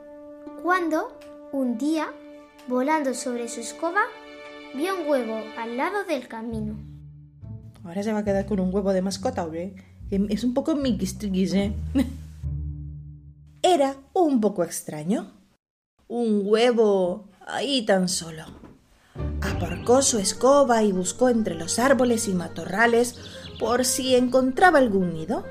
cuando, 0.62 1.18
un 1.52 1.76
día, 1.76 2.12
volando 2.68 3.14
sobre 3.14 3.48
su 3.48 3.60
escoba, 3.60 4.02
vio 4.74 4.94
un 5.00 5.08
huevo 5.08 5.42
al 5.58 5.76
lado 5.76 6.04
del 6.04 6.28
camino. 6.28 6.78
Ahora 7.84 8.02
se 8.02 8.12
va 8.12 8.20
a 8.20 8.24
quedar 8.24 8.46
con 8.46 8.60
un 8.60 8.74
huevo 8.74 8.92
de 8.92 9.02
mascota, 9.02 9.44
¿o 9.44 9.50
Es 10.12 10.44
un 10.44 10.52
poco 10.52 10.76
miquistriquis, 10.76 11.54
¿eh? 11.54 11.72
Era 13.62 13.96
un 14.12 14.42
poco 14.42 14.62
extraño. 14.62 15.32
Un 16.06 16.42
huevo 16.44 17.30
ahí 17.46 17.86
tan 17.86 18.10
solo. 18.10 18.44
Aparcó 19.40 20.02
su 20.02 20.18
escoba 20.18 20.82
y 20.82 20.92
buscó 20.92 21.30
entre 21.30 21.54
los 21.54 21.78
árboles 21.78 22.28
y 22.28 22.34
matorrales 22.34 23.18
por 23.58 23.86
si 23.86 24.14
encontraba 24.14 24.80
algún 24.80 25.14
nido. 25.14 25.46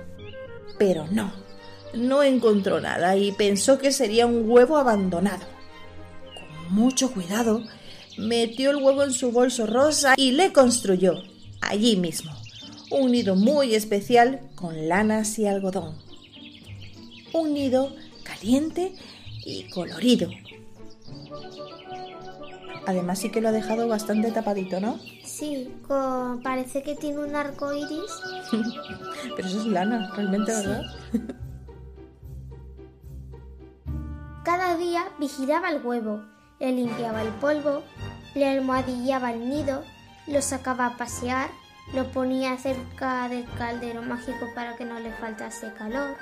Pero 0.78 1.08
no, 1.08 1.32
no 1.96 2.22
encontró 2.22 2.80
nada 2.80 3.18
y 3.18 3.32
pensó 3.32 3.80
que 3.80 3.92
sería 3.92 4.28
un 4.28 4.48
huevo 4.48 4.78
abandonado. 4.78 5.48
Con 6.36 6.76
mucho 6.76 7.12
cuidado, 7.12 7.64
metió 8.20 8.70
el 8.70 8.76
huevo 8.76 9.02
en 9.02 9.14
su 9.14 9.32
bolso 9.32 9.66
rosa 9.66 10.14
y 10.18 10.34
le 10.34 10.54
construyó, 10.54 11.16
allí 11.62 11.96
mismo, 11.96 12.32
un 12.92 13.12
nido 13.12 13.36
muy 13.36 13.74
especial 13.74 14.42
con 14.56 14.88
lanas 14.88 15.40
y 15.40 15.48
algodón. 15.48 15.96
Un 17.34 17.54
nido 17.54 17.96
caliente 18.24 18.94
y 19.46 19.70
colorido. 19.70 20.30
Además 22.86 23.20
sí 23.20 23.30
que 23.30 23.42
lo 23.42 23.50
ha 23.50 23.52
dejado 23.52 23.88
bastante 23.88 24.32
tapadito, 24.32 24.80
¿no? 24.80 25.00
Sí, 25.24 25.74
parece 26.44 26.84
que 26.84 26.96
tiene 26.96 27.20
un 27.20 27.36
arco 27.36 27.74
iris. 27.74 28.12
Pero 29.36 29.48
eso 29.48 29.60
es 29.62 29.66
lana, 29.68 30.12
realmente, 30.16 30.52
¿verdad? 30.52 30.84
Cada 34.44 34.76
día 34.76 35.06
vigilaba 35.20 35.70
el 35.70 35.86
huevo, 35.86 36.24
le 36.60 36.72
limpiaba 36.72 37.22
el 37.22 37.30
polvo, 37.30 37.84
le 38.34 38.50
almohadillaba 38.50 39.32
el 39.34 39.48
nido, 39.48 39.84
lo 40.26 40.42
sacaba 40.42 40.88
a 40.88 40.98
pasear, 40.98 41.52
lo 41.94 42.12
ponía 42.12 42.58
cerca 42.58 43.28
del 43.28 43.46
caldero 43.58 44.02
mágico 44.02 44.48
para 44.56 44.76
que 44.76 44.86
no 44.86 45.00
le 45.00 45.12
faltase 45.12 45.74
calor. 45.74 46.16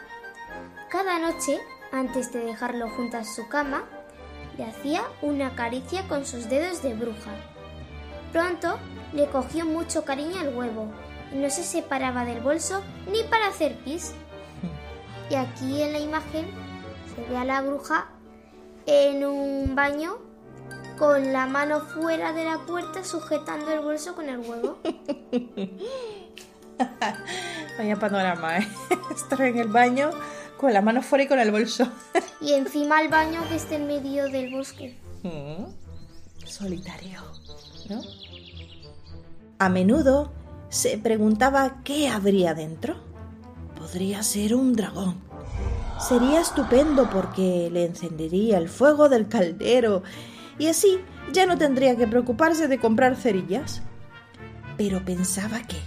Cada 0.89 1.20
noche, 1.20 1.60
antes 1.92 2.32
de 2.34 2.39
dejarlo 2.44 2.89
junto 2.89 3.18
a 3.18 3.24
su 3.24 3.48
cama, 3.48 3.84
le 4.58 4.66
hacía 4.66 5.04
una 5.22 5.56
caricia 5.56 6.08
con 6.08 6.25
sus 6.25 6.50
dedos 6.50 6.82
de 6.82 6.94
bruja. 6.94 7.32
Pronto 8.32 8.80
le 9.13 9.28
cogió 9.28 9.66
mucho 9.66 10.04
cariño 10.04 10.39
al 10.39 10.56
huevo 10.56 10.92
y 11.32 11.38
no 11.38 11.50
se 11.50 11.63
separaba 11.63 12.25
del 12.25 12.42
bolso 12.42 12.82
ni 13.12 13.24
para 13.24 13.48
hacer 13.48 13.75
pis. 13.84 14.13
Y 15.30 15.36
aquí 15.36 15.82
en 15.82 15.94
la 15.94 16.00
imagen 16.00 16.48
se 17.16 17.30
ve 17.30 17.38
a 17.38 17.46
la 17.46 17.62
bruja 17.62 18.08
en 18.86 19.24
un 19.25 19.75
baño 19.75 20.28
con 21.00 21.32
la 21.32 21.48
mano 21.48 21.79
fuera 21.79 22.34
de 22.34 22.44
la 22.44 22.60
puerta 22.60 23.06
sujetando 23.06 23.72
el 23.72 23.79
bolso 23.79 24.13
con 24.13 24.27
el 24.27 24.39
huevo. 24.39 24.79
Vaya 27.78 27.95
panorama, 27.95 28.60
¿eh? 28.60 28.67
Estar 29.15 29.41
en 29.41 29.58
el 29.58 29.69
baño 29.69 30.10
con 30.58 30.73
la 30.73 30.82
mano 30.82 31.02
fuera 31.02 31.23
y 31.23 31.28
con 31.28 31.39
el 31.39 31.52
bolso. 31.52 31.89
y 32.41 32.52
encima 32.52 33.02
el 33.02 33.08
baño 33.08 33.41
que 33.47 33.56
está 33.56 33.76
en 33.76 33.88
medio 33.88 34.26
del 34.30 34.52
bosque. 34.54 34.97
Mm. 35.23 35.63
Solitario, 36.45 37.21
¿no? 37.89 38.02
A 39.58 39.69
menudo 39.69 40.34
se 40.67 40.97
preguntaba 40.97 41.82
qué 41.86 42.10
habría 42.10 42.54
dentro. 42.54 42.97
Podría 43.78 44.21
ser 44.21 44.54
un 44.54 44.73
dragón. 44.73 45.15
Sería 45.97 46.41
estupendo 46.41 47.10
porque 47.10 47.69
le 47.71 47.86
encendería 47.86 48.58
el 48.58 48.67
fuego 48.67 49.08
del 49.08 49.30
caldero 49.30 50.04
y 50.60 50.67
así 50.67 51.00
ya 51.32 51.45
no 51.45 51.58
tendría 51.58 51.95
que 51.95 52.06
preocuparse 52.06 52.67
de 52.67 52.80
comprar 52.80 53.15
cerillas. 53.15 53.82
Pero 54.78 55.04
pensaba 55.04 55.62
que, 55.63 55.80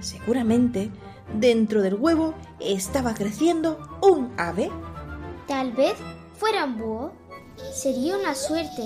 seguramente, 0.00 0.90
dentro 1.34 1.82
del 1.82 1.94
huevo 1.94 2.34
estaba 2.60 3.12
creciendo 3.14 3.78
un 4.00 4.32
ave. 4.38 4.70
Tal 5.46 5.72
vez 5.72 5.94
fuera 6.38 6.64
un 6.64 6.78
búho. 6.78 7.12
Sería 7.74 8.16
una 8.16 8.34
suerte, 8.34 8.82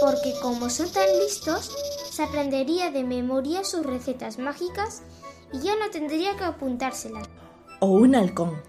porque 0.00 0.34
como 0.42 0.70
son 0.70 0.90
tan 0.90 1.06
listos, 1.20 1.70
se 2.10 2.24
aprendería 2.24 2.90
de 2.90 3.04
memoria 3.04 3.62
sus 3.62 3.86
recetas 3.86 4.38
mágicas 4.38 5.02
y 5.52 5.60
ya 5.60 5.76
no 5.76 5.88
tendría 5.90 6.36
que 6.36 6.44
apuntárselas. 6.44 7.28
O 7.78 7.90
un 7.90 8.16
halcón, 8.16 8.60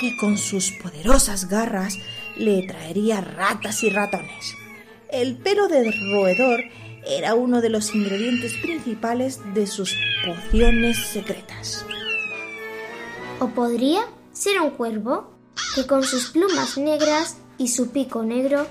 que 0.00 0.16
con 0.16 0.38
sus 0.38 0.70
poderosas 0.82 1.48
garras 1.48 1.98
le 2.38 2.66
traería 2.66 3.20
ratas 3.20 3.82
y 3.82 3.90
ratones. 3.90 4.54
El 5.10 5.38
pelo 5.38 5.68
de 5.68 5.90
roedor 5.90 6.60
era 7.06 7.34
uno 7.34 7.62
de 7.62 7.70
los 7.70 7.94
ingredientes 7.94 8.52
principales 8.60 9.40
de 9.54 9.66
sus 9.66 9.96
pociones 10.26 10.98
secretas. 10.98 11.86
O 13.40 13.48
podría 13.48 14.02
ser 14.32 14.60
un 14.60 14.70
cuervo 14.70 15.32
que 15.74 15.86
con 15.86 16.02
sus 16.02 16.30
plumas 16.30 16.76
negras 16.76 17.38
y 17.56 17.68
su 17.68 17.88
pico 17.88 18.22
negro 18.22 18.66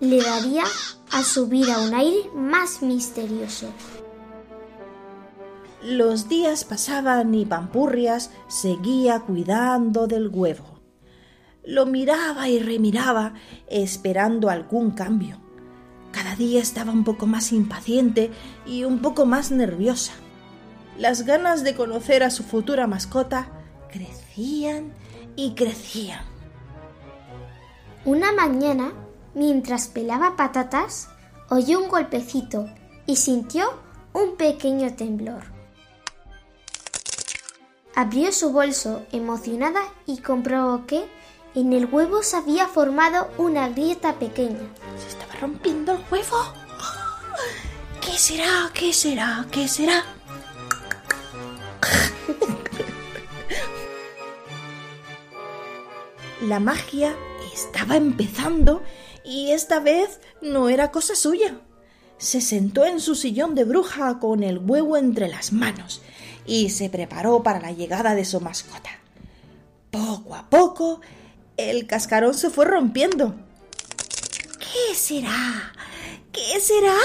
le 0.00 0.22
daría 0.22 0.64
a 1.10 1.22
su 1.22 1.48
vida 1.48 1.78
un 1.86 1.92
aire 1.92 2.22
más 2.34 2.80
misterioso. 2.80 3.66
Los 5.82 6.26
días 6.26 6.64
pasaban 6.64 7.34
y 7.34 7.44
Pampurrias 7.44 8.30
seguía 8.48 9.20
cuidando 9.20 10.06
del 10.06 10.28
huevo. 10.28 10.80
Lo 11.64 11.84
miraba 11.84 12.48
y 12.48 12.60
remiraba 12.60 13.34
esperando 13.66 14.48
algún 14.48 14.92
cambio. 14.92 15.51
Cada 16.22 16.36
día 16.36 16.60
estaba 16.60 16.92
un 16.92 17.02
poco 17.02 17.26
más 17.26 17.50
impaciente 17.50 18.30
y 18.64 18.84
un 18.84 19.02
poco 19.02 19.26
más 19.26 19.50
nerviosa. 19.50 20.12
Las 20.96 21.22
ganas 21.22 21.64
de 21.64 21.74
conocer 21.74 22.22
a 22.22 22.30
su 22.30 22.44
futura 22.44 22.86
mascota 22.86 23.48
crecían 23.90 24.92
y 25.34 25.56
crecían. 25.56 26.24
Una 28.04 28.30
mañana, 28.30 28.92
mientras 29.34 29.88
pelaba 29.88 30.36
patatas, 30.36 31.08
oyó 31.50 31.80
un 31.80 31.88
golpecito 31.88 32.70
y 33.04 33.16
sintió 33.16 33.64
un 34.12 34.36
pequeño 34.36 34.94
temblor. 34.94 35.42
Abrió 37.96 38.30
su 38.30 38.52
bolso 38.52 39.04
emocionada 39.10 39.80
y 40.06 40.18
comprobó 40.18 40.86
que 40.86 41.04
en 41.54 41.72
el 41.72 41.86
huevo 41.86 42.22
se 42.22 42.36
había 42.36 42.66
formado 42.68 43.30
una 43.38 43.68
grieta 43.68 44.18
pequeña 44.18 44.68
rompiendo 45.42 45.92
el 45.92 46.04
huevo? 46.08 46.36
¿Qué 48.00 48.16
será? 48.16 48.70
¿Qué 48.72 48.92
será? 48.92 49.44
¿Qué 49.50 49.66
será? 49.66 50.04
La 56.42 56.60
magia 56.60 57.16
estaba 57.52 57.96
empezando 57.96 58.84
y 59.24 59.50
esta 59.50 59.80
vez 59.80 60.20
no 60.40 60.68
era 60.68 60.92
cosa 60.92 61.16
suya. 61.16 61.60
Se 62.18 62.40
sentó 62.40 62.84
en 62.84 63.00
su 63.00 63.16
sillón 63.16 63.56
de 63.56 63.64
bruja 63.64 64.20
con 64.20 64.44
el 64.44 64.58
huevo 64.58 64.96
entre 64.96 65.26
las 65.26 65.52
manos 65.52 66.02
y 66.46 66.70
se 66.70 66.88
preparó 66.88 67.42
para 67.42 67.58
la 67.60 67.72
llegada 67.72 68.14
de 68.14 68.24
su 68.24 68.40
mascota. 68.40 68.90
Poco 69.90 70.36
a 70.36 70.48
poco, 70.48 71.00
el 71.56 71.86
cascarón 71.86 72.34
se 72.34 72.50
fue 72.50 72.64
rompiendo 72.64 73.34
¿Qué 74.58 74.94
será? 74.94 75.72
¿Qué 76.32 76.60
será? 76.60 76.96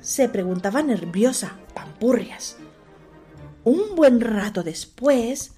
se 0.00 0.28
preguntaba 0.28 0.82
nerviosa, 0.82 1.56
Pampurrias. 1.74 2.56
Un 3.62 3.94
buen 3.94 4.20
rato 4.20 4.62
después 4.62 5.54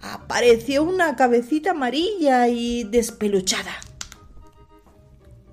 apareció 0.00 0.84
una 0.84 1.16
cabecita 1.16 1.72
amarilla 1.72 2.46
y 2.48 2.84
despeluchada. 2.84 3.72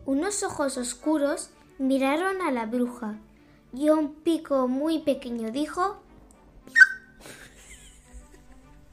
Unos 0.06 0.43
ojos 0.43 0.78
oscuros 0.78 1.49
miraron 1.80 2.41
a 2.41 2.51
la 2.51 2.65
bruja 2.65 3.17
y 3.73 3.89
un 3.89 4.13
pico 4.13 4.67
muy 4.67 4.99
pequeño 4.99 5.51
dijo... 5.51 6.04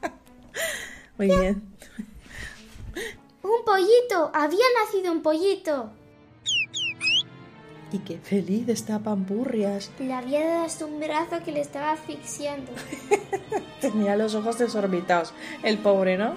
Muy 1.17 1.27
bien. 1.27 1.72
¡Un 3.43 3.65
pollito! 3.65 4.31
¡Había 4.33 4.63
nacido 4.81 5.11
un 5.11 5.21
pollito! 5.21 5.91
Y 7.91 7.99
qué 7.99 8.17
feliz 8.17 8.69
está 8.69 8.99
Pampurrias. 8.99 9.91
Le 9.99 10.13
había 10.13 10.47
dado 10.47 10.63
hasta 10.63 10.85
un 10.85 10.99
brazo 10.99 11.43
que 11.43 11.51
le 11.51 11.59
estaba 11.59 11.91
asfixiando. 11.91 12.71
Tenía 13.81 14.15
los 14.15 14.33
ojos 14.33 14.57
desorbitados, 14.57 15.33
el 15.61 15.77
pobre, 15.77 16.17
¿no? 16.17 16.33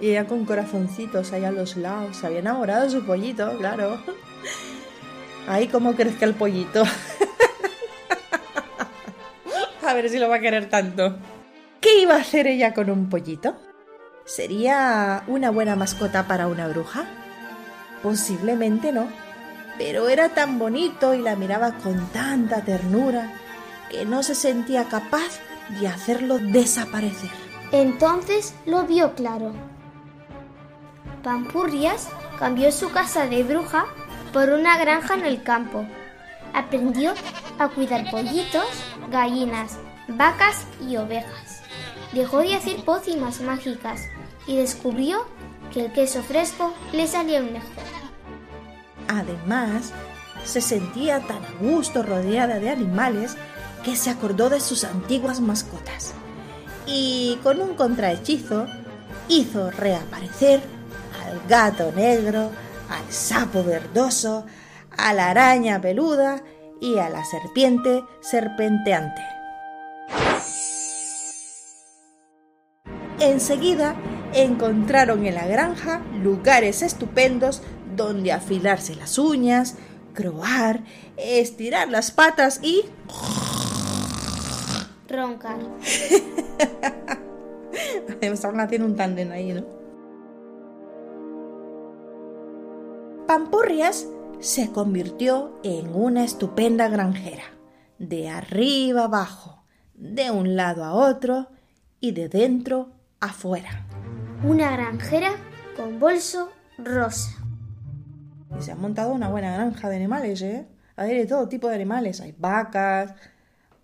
Y 0.00 0.10
ella 0.10 0.26
con 0.26 0.44
corazoncitos 0.44 1.32
ahí 1.32 1.44
a 1.44 1.52
los 1.52 1.76
lados. 1.76 2.16
Se 2.16 2.26
había 2.26 2.40
enamorado 2.40 2.84
de 2.84 2.90
su 2.90 3.06
pollito, 3.06 3.56
claro. 3.56 4.02
Ahí 5.48 5.68
cómo 5.68 5.94
crezca 5.94 6.26
el 6.26 6.34
pollito. 6.34 6.82
a 9.82 9.94
ver 9.94 10.10
si 10.10 10.18
lo 10.18 10.28
va 10.28 10.36
a 10.36 10.40
querer 10.40 10.68
tanto. 10.68 11.16
¿Qué 11.80 12.02
iba 12.02 12.16
a 12.16 12.20
hacer 12.20 12.46
ella 12.46 12.74
con 12.74 12.90
un 12.90 13.08
pollito? 13.08 13.56
¿Sería 14.28 15.22
una 15.26 15.50
buena 15.50 15.74
mascota 15.74 16.26
para 16.26 16.48
una 16.48 16.68
bruja? 16.68 17.06
Posiblemente 18.02 18.92
no. 18.92 19.08
Pero 19.78 20.10
era 20.10 20.28
tan 20.28 20.58
bonito 20.58 21.14
y 21.14 21.22
la 21.22 21.34
miraba 21.34 21.72
con 21.72 22.08
tanta 22.08 22.60
ternura 22.60 23.32
que 23.90 24.04
no 24.04 24.22
se 24.22 24.34
sentía 24.34 24.84
capaz 24.84 25.40
de 25.80 25.88
hacerlo 25.88 26.38
desaparecer. 26.38 27.30
Entonces 27.72 28.54
lo 28.66 28.82
vio 28.84 29.14
claro. 29.14 29.52
Pampurrias 31.22 32.08
cambió 32.38 32.70
su 32.70 32.90
casa 32.90 33.26
de 33.28 33.42
bruja 33.44 33.86
por 34.34 34.50
una 34.50 34.76
granja 34.76 35.14
en 35.14 35.24
el 35.24 35.42
campo. 35.42 35.86
Aprendió 36.52 37.14
a 37.58 37.68
cuidar 37.68 38.10
pollitos, 38.10 38.68
gallinas, 39.10 39.78
vacas 40.06 40.66
y 40.86 40.98
ovejas. 40.98 41.47
Dejó 42.12 42.38
de 42.38 42.54
hacer 42.54 42.84
pócimas 42.84 43.40
mágicas 43.40 44.02
y 44.46 44.56
descubrió 44.56 45.26
que 45.72 45.86
el 45.86 45.92
queso 45.92 46.22
fresco 46.22 46.72
le 46.92 47.06
salía 47.06 47.40
mejor. 47.40 47.84
Además, 49.08 49.92
se 50.44 50.60
sentía 50.60 51.20
tan 51.20 51.44
a 51.44 51.52
gusto 51.60 52.02
rodeada 52.02 52.58
de 52.58 52.70
animales 52.70 53.36
que 53.84 53.96
se 53.96 54.10
acordó 54.10 54.48
de 54.48 54.60
sus 54.60 54.84
antiguas 54.84 55.40
mascotas 55.40 56.14
y 56.86 57.38
con 57.42 57.60
un 57.60 57.74
contrahechizo 57.74 58.66
hizo 59.28 59.70
reaparecer 59.70 60.62
al 61.22 61.46
gato 61.46 61.92
negro, 61.92 62.50
al 62.88 63.12
sapo 63.12 63.62
verdoso, 63.62 64.46
a 64.96 65.12
la 65.12 65.30
araña 65.30 65.80
peluda 65.80 66.42
y 66.80 66.98
a 66.98 67.08
la 67.08 67.24
serpiente 67.24 68.02
serpenteante. 68.20 69.37
Enseguida 73.20 73.96
encontraron 74.32 75.26
en 75.26 75.34
la 75.34 75.46
granja 75.46 76.00
lugares 76.22 76.82
estupendos 76.82 77.62
donde 77.96 78.30
afilarse 78.30 78.94
las 78.94 79.18
uñas, 79.18 79.74
croar, 80.14 80.84
estirar 81.16 81.88
las 81.88 82.12
patas 82.12 82.60
y... 82.62 82.84
Roncar. 85.08 85.58
Estaban 88.20 88.60
haciendo 88.60 88.86
un 88.86 88.94
tándem 88.94 89.32
ahí, 89.32 89.52
¿no? 89.52 89.64
Pampurrias 93.26 94.06
se 94.38 94.70
convirtió 94.70 95.58
en 95.64 95.92
una 95.94 96.24
estupenda 96.24 96.88
granjera, 96.88 97.44
de 97.98 98.28
arriba 98.28 99.04
abajo, 99.04 99.64
de 99.94 100.30
un 100.30 100.56
lado 100.56 100.84
a 100.84 100.94
otro 100.94 101.48
y 102.00 102.12
de 102.12 102.28
dentro 102.28 102.97
a 103.20 103.32
fuera. 103.32 103.86
Una 104.42 104.70
granjera 104.70 105.32
con 105.76 105.98
bolso 105.98 106.50
rosa. 106.78 107.30
Y 108.58 108.62
se 108.62 108.72
ha 108.72 108.76
montado 108.76 109.12
una 109.12 109.28
buena 109.28 109.54
granja 109.54 109.88
de 109.88 109.96
animales, 109.96 110.40
¿eh? 110.42 110.66
Hay 110.96 111.16
de 111.16 111.26
todo 111.26 111.48
tipo 111.48 111.68
de 111.68 111.74
animales. 111.74 112.20
Hay 112.20 112.34
vacas, 112.36 113.14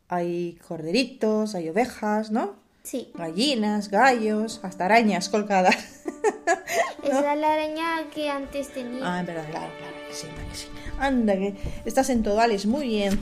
hay 0.08 0.58
corderitos, 0.66 1.54
hay 1.54 1.68
ovejas, 1.68 2.30
¿no? 2.30 2.56
Sí. 2.82 3.10
Gallinas, 3.14 3.88
gallos, 3.88 4.60
hasta 4.62 4.84
arañas 4.84 5.28
colgadas. 5.28 5.76
Esa 7.02 7.34
es 7.34 7.40
la 7.40 7.52
araña 7.52 8.10
que 8.14 8.28
antes 8.28 8.72
tenía. 8.72 9.00
Ah, 9.02 9.20
en 9.20 9.26
verdad, 9.26 9.46
claro, 9.50 9.72
claro, 9.78 9.96
que 10.08 10.14
sí, 10.14 10.26
que 10.26 10.56
sí. 10.56 10.68
Anda, 10.98 11.34
que 11.34 11.54
estás 11.84 12.10
en 12.10 12.22
todales, 12.22 12.66
muy 12.66 12.88
bien. 12.88 13.18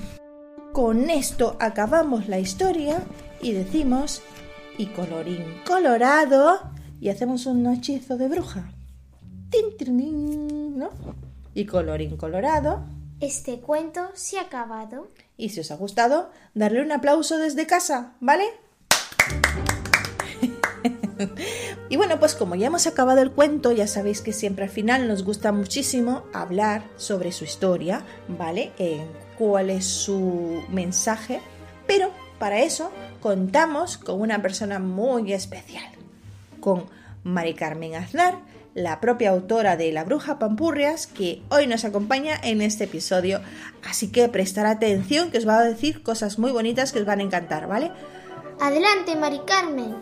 Con 0.72 1.10
esto 1.10 1.56
acabamos 1.60 2.28
la 2.28 2.38
historia 2.38 3.02
y 3.40 3.52
decimos, 3.52 4.22
y 4.78 4.86
colorín 4.86 5.44
colorado, 5.66 6.60
y 7.00 7.08
hacemos 7.08 7.46
un 7.46 7.66
hechizo 7.66 8.16
de 8.16 8.28
bruja. 8.28 8.70
Tin, 9.50 9.76
tin, 9.76 9.98
tin, 9.98 10.78
¿no? 10.78 10.90
Y 11.54 11.66
colorín 11.66 12.16
colorado. 12.16 12.84
Este 13.20 13.60
cuento 13.60 14.10
se 14.14 14.38
ha 14.38 14.42
acabado. 14.42 15.10
Y 15.36 15.50
si 15.50 15.60
os 15.60 15.70
ha 15.70 15.76
gustado, 15.76 16.30
darle 16.54 16.82
un 16.82 16.92
aplauso 16.92 17.38
desde 17.38 17.66
casa, 17.66 18.14
¿vale? 18.20 18.44
y 21.88 21.96
bueno, 21.96 22.18
pues 22.18 22.34
como 22.34 22.54
ya 22.54 22.66
hemos 22.68 22.86
acabado 22.86 23.20
el 23.20 23.32
cuento, 23.32 23.72
ya 23.72 23.86
sabéis 23.86 24.20
que 24.20 24.32
siempre 24.32 24.64
al 24.64 24.70
final 24.70 25.08
nos 25.08 25.22
gusta 25.24 25.52
muchísimo 25.52 26.24
hablar 26.32 26.84
sobre 26.96 27.32
su 27.32 27.44
historia, 27.44 28.04
¿vale? 28.28 28.72
Eh, 28.78 29.06
cuál 29.38 29.70
es 29.70 29.84
su 29.84 30.62
mensaje, 30.70 31.40
para 32.42 32.58
eso 32.58 32.90
contamos 33.20 33.98
con 33.98 34.20
una 34.20 34.42
persona 34.42 34.80
muy 34.80 35.32
especial, 35.32 35.86
con 36.58 36.86
Mari 37.22 37.54
Carmen 37.54 37.94
Aznar, 37.94 38.40
la 38.74 38.98
propia 38.98 39.30
autora 39.30 39.76
de 39.76 39.92
La 39.92 40.02
Bruja 40.02 40.40
Pampurrias, 40.40 41.06
que 41.06 41.40
hoy 41.50 41.68
nos 41.68 41.84
acompaña 41.84 42.34
en 42.42 42.60
este 42.60 42.82
episodio. 42.82 43.40
Así 43.88 44.10
que 44.10 44.28
prestar 44.28 44.66
atención, 44.66 45.30
que 45.30 45.38
os 45.38 45.46
va 45.46 45.60
a 45.60 45.62
decir 45.62 46.02
cosas 46.02 46.40
muy 46.40 46.50
bonitas 46.50 46.90
que 46.90 46.98
os 46.98 47.06
van 47.06 47.20
a 47.20 47.22
encantar, 47.22 47.68
¿vale? 47.68 47.92
Adelante, 48.60 49.14
Mari 49.14 49.42
Carmen. 49.46 49.94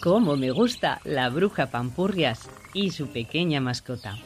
Cómo 0.00 0.36
me 0.36 0.52
gusta 0.52 1.00
la 1.02 1.28
bruja 1.28 1.72
Pampurrias 1.72 2.48
y 2.72 2.92
su 2.92 3.08
pequeña 3.08 3.60
mascota. 3.60 4.16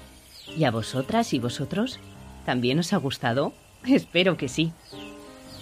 ¿Y 0.55 0.65
a 0.65 0.71
vosotras 0.71 1.33
y 1.33 1.39
vosotros? 1.39 1.99
¿También 2.51 2.81
os 2.81 2.93
ha 2.93 2.97
gustado? 2.97 3.53
Espero 3.87 4.37
que 4.37 4.49
sí. 4.49 4.73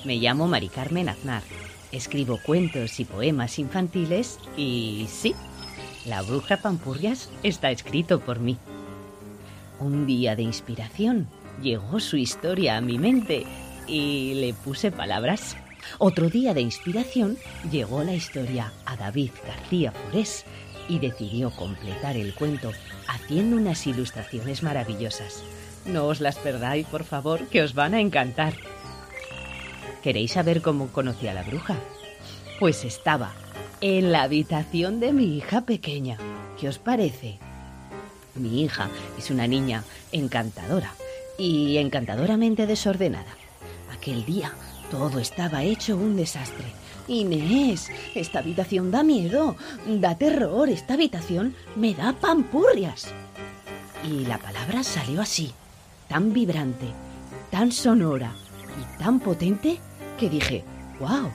Me 0.07 0.16
llamo 0.16 0.48
Mari 0.48 0.68
Carmen 0.70 1.11
Aznar. 1.11 1.42
Escribo 1.92 2.38
cuentos 2.42 2.98
y 2.98 3.05
poemas 3.05 3.59
infantiles 3.59 4.38
y 4.57 5.07
sí, 5.11 5.35
La 6.07 6.22
bruja 6.22 6.57
Pampurrias 6.57 7.29
está 7.42 7.70
escrito 7.70 8.20
por 8.20 8.38
mí. 8.38 8.57
Un 9.79 10.07
día 10.07 10.35
de 10.35 10.44
inspiración 10.44 11.29
llegó 11.61 12.01
su 12.01 12.16
historia 12.16 12.79
a 12.79 12.81
mi 12.81 12.98
mente 12.98 13.44
y 13.87 14.33
le 14.37 14.55
puse 14.55 14.90
palabras. 14.90 15.59
Otro 15.98 16.31
día 16.31 16.55
de 16.55 16.62
inspiración 16.62 17.37
llegó 17.70 18.03
la 18.03 18.14
historia 18.14 18.72
a 18.87 18.96
David 18.96 19.33
García 19.46 19.92
Forés 19.92 20.46
y 20.88 21.01
decidió 21.01 21.51
completar 21.51 22.16
el 22.16 22.35
cuento 22.35 22.72
haciendo 23.09 23.59
unas 23.59 23.87
ilustraciones 23.87 24.62
maravillosas. 24.62 25.44
No 25.86 26.06
os 26.06 26.20
las 26.20 26.36
perdáis, 26.36 26.86
por 26.86 27.04
favor, 27.04 27.46
que 27.48 27.62
os 27.62 27.74
van 27.74 27.94
a 27.94 28.00
encantar. 28.00 28.54
¿Queréis 30.02 30.32
saber 30.32 30.62
cómo 30.62 30.88
conocí 30.88 31.28
a 31.28 31.34
la 31.34 31.42
bruja? 31.42 31.76
Pues 32.58 32.84
estaba 32.84 33.32
en 33.80 34.12
la 34.12 34.22
habitación 34.22 35.00
de 35.00 35.12
mi 35.12 35.36
hija 35.36 35.62
pequeña. 35.62 36.18
¿Qué 36.58 36.68
os 36.68 36.78
parece? 36.78 37.38
Mi 38.34 38.62
hija 38.62 38.88
es 39.18 39.30
una 39.30 39.46
niña 39.46 39.84
encantadora 40.12 40.92
y 41.38 41.78
encantadoramente 41.78 42.66
desordenada. 42.66 43.30
Aquel 43.92 44.24
día 44.24 44.52
todo 44.90 45.18
estaba 45.18 45.62
hecho 45.62 45.96
un 45.96 46.16
desastre. 46.16 46.66
Inés, 47.08 47.90
esta 48.14 48.40
habitación 48.40 48.90
da 48.90 49.02
miedo, 49.02 49.56
da 49.86 50.16
terror, 50.16 50.68
esta 50.68 50.94
habitación 50.94 51.54
me 51.74 51.94
da 51.94 52.12
pampurrias. 52.12 53.08
Y 54.04 54.26
la 54.26 54.38
palabra 54.38 54.82
salió 54.82 55.22
así, 55.22 55.52
tan 56.09 56.33
vibrante, 56.33 56.87
tan 57.51 57.71
sonora 57.71 58.33
y 58.81 58.99
tan 58.99 59.21
potente 59.21 59.79
que 60.18 60.31
dije, 60.31 60.64
wow, 60.99 61.31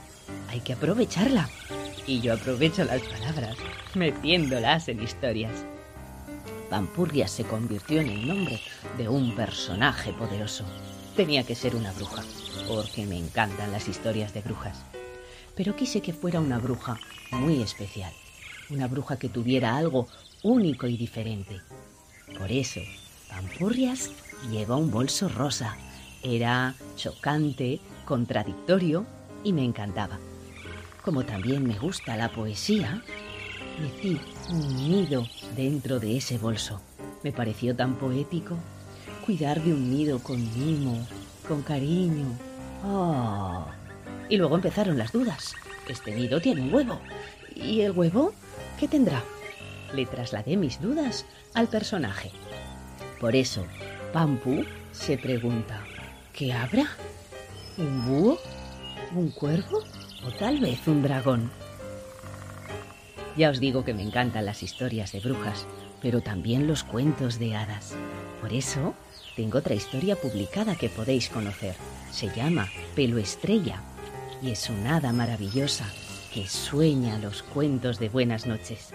hay 0.49 0.59
que 0.59 0.73
aprovecharla. 0.73 1.49
Y 2.05 2.19
yo 2.19 2.33
aprovecho 2.33 2.83
las 2.83 3.01
palabras, 3.01 3.55
metiéndolas 3.95 4.89
en 4.89 5.01
historias. 5.01 5.53
Pampurrias 6.69 7.31
se 7.31 7.43
convirtió 7.43 8.01
en 8.01 8.09
el 8.09 8.27
nombre 8.27 8.59
de 8.97 9.07
un 9.07 9.35
personaje 9.35 10.11
poderoso. 10.13 10.65
Tenía 11.15 11.43
que 11.43 11.55
ser 11.55 11.75
una 11.75 11.93
bruja, 11.93 12.23
porque 12.67 13.05
me 13.05 13.17
encantan 13.17 13.71
las 13.71 13.87
historias 13.87 14.33
de 14.33 14.41
brujas. 14.41 14.83
Pero 15.55 15.75
quise 15.75 16.01
que 16.01 16.13
fuera 16.13 16.39
una 16.39 16.57
bruja 16.57 16.99
muy 17.31 17.61
especial, 17.61 18.11
una 18.71 18.87
bruja 18.87 19.17
que 19.17 19.29
tuviera 19.29 19.77
algo 19.77 20.07
único 20.41 20.87
y 20.87 20.97
diferente. 20.97 21.61
Por 22.37 22.51
eso, 22.51 22.81
Pampurrias 23.29 24.09
lleva 24.49 24.75
un 24.75 24.91
bolso 24.91 25.29
rosa. 25.29 25.77
Era 26.21 26.75
chocante, 26.95 27.79
contradictorio 28.05 29.05
y 29.43 29.53
me 29.53 29.63
encantaba. 29.63 30.19
como 31.01 31.25
también 31.25 31.67
me 31.67 31.77
gusta 31.77 32.15
la 32.15 32.29
poesía, 32.29 33.03
metí 33.81 34.17
un 34.49 34.89
nido 34.89 35.27
dentro 35.53 35.99
de 35.99 36.15
ese 36.15 36.37
bolso. 36.37 36.81
Me 37.23 37.33
pareció 37.33 37.75
tan 37.75 37.95
poético 37.95 38.57
cuidar 39.25 39.61
de 39.61 39.73
un 39.73 39.89
nido 39.89 40.19
con 40.19 40.37
mimo, 40.57 41.05
con 41.47 41.61
cariño. 41.61 42.27
Oh. 42.85 43.65
Y 44.29 44.37
luego 44.37 44.55
empezaron 44.55 44.97
las 44.97 45.11
dudas. 45.11 45.53
Este 45.87 46.15
nido 46.15 46.39
tiene 46.39 46.61
un 46.61 46.73
huevo. 46.73 46.99
¿Y 47.55 47.81
el 47.81 47.91
huevo 47.91 48.33
qué 48.79 48.87
tendrá? 48.87 49.23
Le 49.93 50.05
trasladé 50.05 50.57
mis 50.57 50.81
dudas 50.81 51.25
al 51.53 51.67
personaje. 51.67 52.31
Por 53.19 53.35
eso, 53.35 53.65
Pampu 54.13 54.63
se 54.91 55.17
pregunta, 55.17 55.83
¿qué 56.33 56.53
habrá? 56.53 56.85
¿Un 57.79 58.05
búho? 58.05 58.37
¿Un 59.15 59.31
cuervo? 59.31 59.79
¿O 60.23 60.31
tal 60.37 60.59
vez 60.59 60.87
un 60.87 61.01
dragón? 61.01 61.49
Ya 63.35 63.49
os 63.49 63.59
digo 63.59 63.83
que 63.83 63.95
me 63.95 64.03
encantan 64.03 64.45
las 64.45 64.61
historias 64.61 65.11
de 65.13 65.19
brujas, 65.19 65.65
pero 65.99 66.21
también 66.21 66.67
los 66.67 66.83
cuentos 66.83 67.39
de 67.39 67.55
hadas. 67.55 67.95
Por 68.39 68.53
eso, 68.53 68.93
tengo 69.35 69.57
otra 69.57 69.73
historia 69.73 70.15
publicada 70.15 70.75
que 70.75 70.89
podéis 70.89 71.29
conocer. 71.29 71.75
Se 72.11 72.27
llama 72.27 72.69
Pelo 72.95 73.17
Estrella 73.17 73.81
y 74.43 74.51
es 74.51 74.69
una 74.69 74.97
hada 74.97 75.11
maravillosa 75.11 75.87
que 76.31 76.47
sueña 76.47 77.17
los 77.17 77.41
cuentos 77.41 77.97
de 77.97 78.09
buenas 78.09 78.45
noches. 78.45 78.93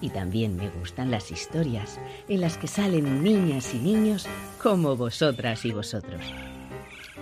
Y 0.00 0.10
también 0.10 0.56
me 0.56 0.68
gustan 0.70 1.10
las 1.10 1.30
historias 1.30 1.98
en 2.28 2.40
las 2.40 2.56
que 2.56 2.68
salen 2.68 3.22
niñas 3.22 3.74
y 3.74 3.78
niños 3.78 4.26
como 4.62 4.96
vosotras 4.96 5.64
y 5.64 5.72
vosotros. 5.72 6.22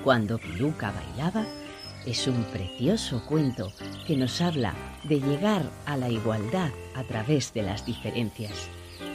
Cuando 0.04 0.38
Piluca 0.38 0.92
bailaba, 0.92 1.44
es 2.06 2.28
un 2.28 2.44
precioso 2.44 3.24
cuento 3.26 3.72
que 4.06 4.16
nos 4.16 4.40
habla 4.40 4.74
de 5.04 5.20
llegar 5.20 5.62
a 5.86 5.96
la 5.96 6.08
igualdad 6.08 6.70
a 6.94 7.02
través 7.02 7.52
de 7.52 7.62
las 7.62 7.84
diferencias. 7.84 8.68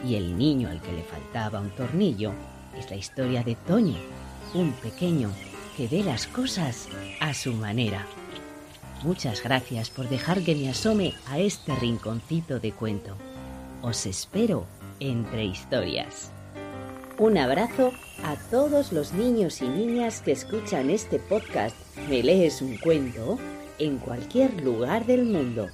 Y 0.06 0.16
el 0.16 0.38
niño 0.38 0.70
al 0.70 0.82
que 0.82 0.92
le 0.92 1.04
faltaba 1.04 1.62
un 1.62 1.70
tornillo 1.70 2.34
es 2.78 2.90
la 2.90 2.98
historia 2.98 3.44
de 3.44 3.56
Toño, 3.56 3.98
un 4.54 4.74
pequeño 4.74 5.32
que 5.78 5.88
ve 5.88 6.04
las 6.04 6.28
cosas 6.28 6.90
a 7.22 7.34
su 7.34 7.54
manera. 7.54 8.06
Muchas 9.04 9.42
gracias 9.42 9.90
por 9.90 10.10
dejar 10.10 10.44
que 10.44 10.56
me 10.56 10.70
asome 10.70 11.14
a 11.28 11.40
este 11.40 11.74
rinconcito 11.76 12.60
de 12.60 12.72
cuento. 12.72 13.16
Os 13.84 14.06
espero 14.06 14.68
entre 15.00 15.44
historias. 15.46 16.32
Un 17.18 17.38
abrazo 17.40 17.92
a 18.24 18.36
todos 18.52 18.92
los 18.92 19.14
niños 19.14 19.60
y 19.62 19.68
niñas 19.68 20.22
que 20.22 20.34
escuchan 20.34 20.92
este 20.92 21.18
podcast 21.18 21.76
Me 22.08 22.22
lees 22.22 22.62
un 22.62 22.78
cuento 22.78 23.40
en 23.80 23.98
cualquier 23.98 24.62
lugar 24.62 25.08
del 25.08 25.26
mundo. 25.26 25.68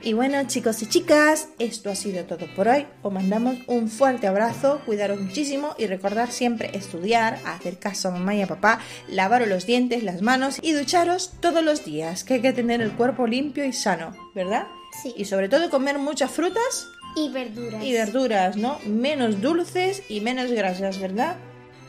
Y 0.00 0.12
bueno, 0.12 0.38
chicos 0.46 0.80
y 0.82 0.86
chicas, 0.86 1.48
esto 1.58 1.90
ha 1.90 1.96
sido 1.96 2.24
todo 2.24 2.46
por 2.54 2.68
hoy. 2.68 2.86
Os 3.02 3.12
mandamos 3.12 3.56
un 3.66 3.88
fuerte 3.88 4.28
abrazo, 4.28 4.80
cuidaros 4.86 5.20
muchísimo 5.20 5.74
y 5.76 5.86
recordar 5.86 6.30
siempre 6.30 6.70
estudiar, 6.72 7.40
hacer 7.44 7.78
caso 7.80 8.08
a 8.08 8.12
mamá 8.12 8.34
y 8.36 8.42
a 8.42 8.46
papá, 8.46 8.78
lavaros 9.08 9.48
los 9.48 9.66
dientes, 9.66 10.04
las 10.04 10.22
manos 10.22 10.58
y 10.62 10.72
ducharos 10.72 11.32
todos 11.40 11.64
los 11.64 11.84
días, 11.84 12.22
que 12.22 12.34
hay 12.34 12.40
que 12.40 12.52
tener 12.52 12.80
el 12.80 12.92
cuerpo 12.92 13.26
limpio 13.26 13.64
y 13.64 13.72
sano, 13.72 14.14
¿verdad? 14.36 14.68
Sí. 15.02 15.12
Y 15.16 15.24
sobre 15.24 15.48
todo 15.48 15.68
comer 15.68 15.98
muchas 15.98 16.30
frutas 16.30 16.86
Y 17.16 17.30
verduras. 17.30 17.82
y 17.82 17.92
verduras, 17.92 18.56
¿no? 18.56 18.78
Menos 18.86 19.40
dulces 19.42 20.04
y 20.08 20.20
menos 20.20 20.52
grasas, 20.52 21.00
¿verdad? 21.00 21.36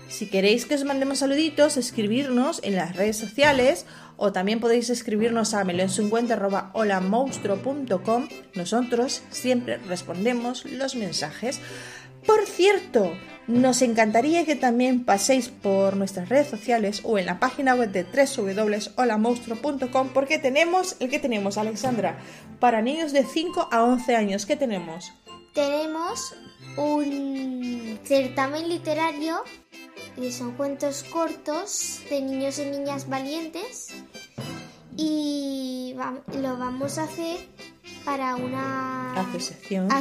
Si 0.09 0.25
queréis 0.25 0.65
que 0.65 0.73
os 0.73 0.83
mandemos 0.83 1.19
saluditos, 1.19 1.77
escribirnos 1.77 2.59
en 2.63 2.75
las 2.75 2.95
redes 2.95 3.17
sociales 3.17 3.85
o 4.19 4.31
también 4.31 4.59
podéis 4.59 4.89
escribirnos 4.89 5.53
a 5.53 5.63
meloensuncuenta.holamonstruo.com. 5.63 8.27
Nosotros 8.53 9.21
siempre 9.31 9.77
respondemos 9.77 10.65
los 10.65 10.95
mensajes. 10.95 11.61
Por 12.25 12.45
cierto, 12.45 13.13
nos 13.47 13.81
encantaría 13.81 14.43
que 14.45 14.57
también 14.57 15.05
paséis 15.05 15.47
por 15.47 15.95
nuestras 15.95 16.27
redes 16.29 16.49
sociales 16.49 16.99
o 17.03 17.17
en 17.17 17.25
la 17.25 17.39
página 17.39 17.75
web 17.75 17.91
de 17.91 18.03
www.holamonstruo.com 18.03 20.09
porque 20.09 20.37
tenemos 20.37 20.97
el 20.99 21.09
que 21.09 21.19
tenemos, 21.19 21.57
Alexandra, 21.57 22.19
para 22.59 22.81
niños 22.81 23.13
de 23.13 23.23
5 23.23 23.69
a 23.71 23.83
11 23.83 24.15
años. 24.15 24.45
¿Qué 24.45 24.57
tenemos? 24.57 25.13
Tenemos 25.53 26.35
un 26.77 27.99
certamen 28.03 28.69
literario 28.69 29.43
y 30.17 30.31
son 30.31 30.51
cuentos 30.51 31.03
cortos 31.03 32.01
de 32.09 32.21
niños 32.21 32.59
y 32.59 32.65
niñas 32.65 33.07
valientes 33.07 33.93
y 35.01 35.93
lo 36.41 36.57
vamos 36.57 36.97
a 36.97 37.03
hacer 37.03 37.37
para 38.09 38.35
una 38.35 39.13
Asociación. 39.21 39.91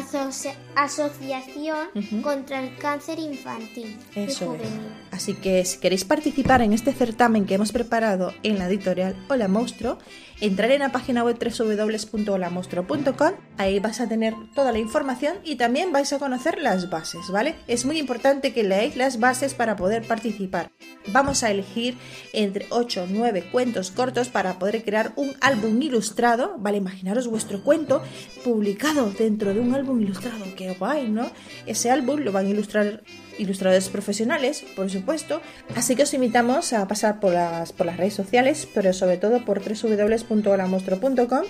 contra 2.22 2.62
el 2.62 2.76
cáncer 2.78 3.18
infantil 3.18 3.98
y 4.14 4.20
Eso 4.20 4.44
es. 4.54 4.60
juvenil. 4.60 4.92
Así 5.10 5.34
que 5.34 5.64
si 5.64 5.78
queréis 5.78 6.04
participar 6.04 6.62
en 6.62 6.72
este 6.72 6.92
certamen 6.92 7.44
que 7.44 7.54
hemos 7.54 7.72
preparado 7.72 8.32
en 8.42 8.58
la 8.58 8.66
editorial 8.66 9.14
Hola 9.28 9.48
Monstruo, 9.48 9.98
entrar 10.40 10.70
en 10.70 10.80
la 10.80 10.92
página 10.92 11.24
web 11.24 11.36
www.holamonstruo.com. 11.38 13.32
Ahí 13.56 13.80
vais 13.80 14.00
a 14.00 14.08
tener 14.08 14.34
toda 14.54 14.72
la 14.72 14.78
información 14.78 15.38
y 15.44 15.56
también 15.56 15.92
vais 15.92 16.12
a 16.12 16.18
conocer 16.18 16.58
las 16.60 16.88
bases, 16.90 17.28
¿vale? 17.30 17.56
Es 17.66 17.84
muy 17.84 17.98
importante 17.98 18.52
que 18.52 18.62
leáis 18.62 18.96
las 18.96 19.18
bases 19.18 19.54
para 19.54 19.76
poder 19.76 20.06
participar. 20.06 20.70
Vamos 21.08 21.42
a 21.42 21.50
elegir 21.50 21.96
entre 22.32 22.66
8 22.70 23.04
o 23.04 23.06
9 23.08 23.48
cuentos 23.50 23.90
cortos 23.90 24.28
para 24.28 24.58
poder 24.58 24.84
crear 24.84 25.12
un 25.16 25.34
álbum 25.40 25.80
ilustrado, 25.82 26.56
¿vale? 26.58 26.78
Imaginaros 26.78 27.26
vuestro 27.26 27.64
cuento 27.64 27.97
publicado 28.44 29.10
dentro 29.10 29.52
de 29.54 29.60
un 29.60 29.74
álbum 29.74 30.00
ilustrado. 30.00 30.44
Qué 30.56 30.72
guay, 30.72 31.08
¿no? 31.08 31.30
Ese 31.66 31.90
álbum 31.90 32.20
lo 32.20 32.32
van 32.32 32.46
a 32.46 32.50
ilustrar 32.50 33.02
ilustradores 33.38 33.88
profesionales, 33.88 34.64
por 34.76 34.90
supuesto. 34.90 35.40
Así 35.74 35.96
que 35.96 36.02
os 36.02 36.14
invitamos 36.14 36.72
a 36.72 36.86
pasar 36.88 37.20
por 37.20 37.32
las, 37.32 37.72
por 37.72 37.86
las 37.86 37.96
redes 37.96 38.14
sociales, 38.14 38.68
pero 38.74 38.92
sobre 38.92 39.16
todo 39.16 39.44
por 39.44 39.60
www.holamonstruo.com, 39.60 41.42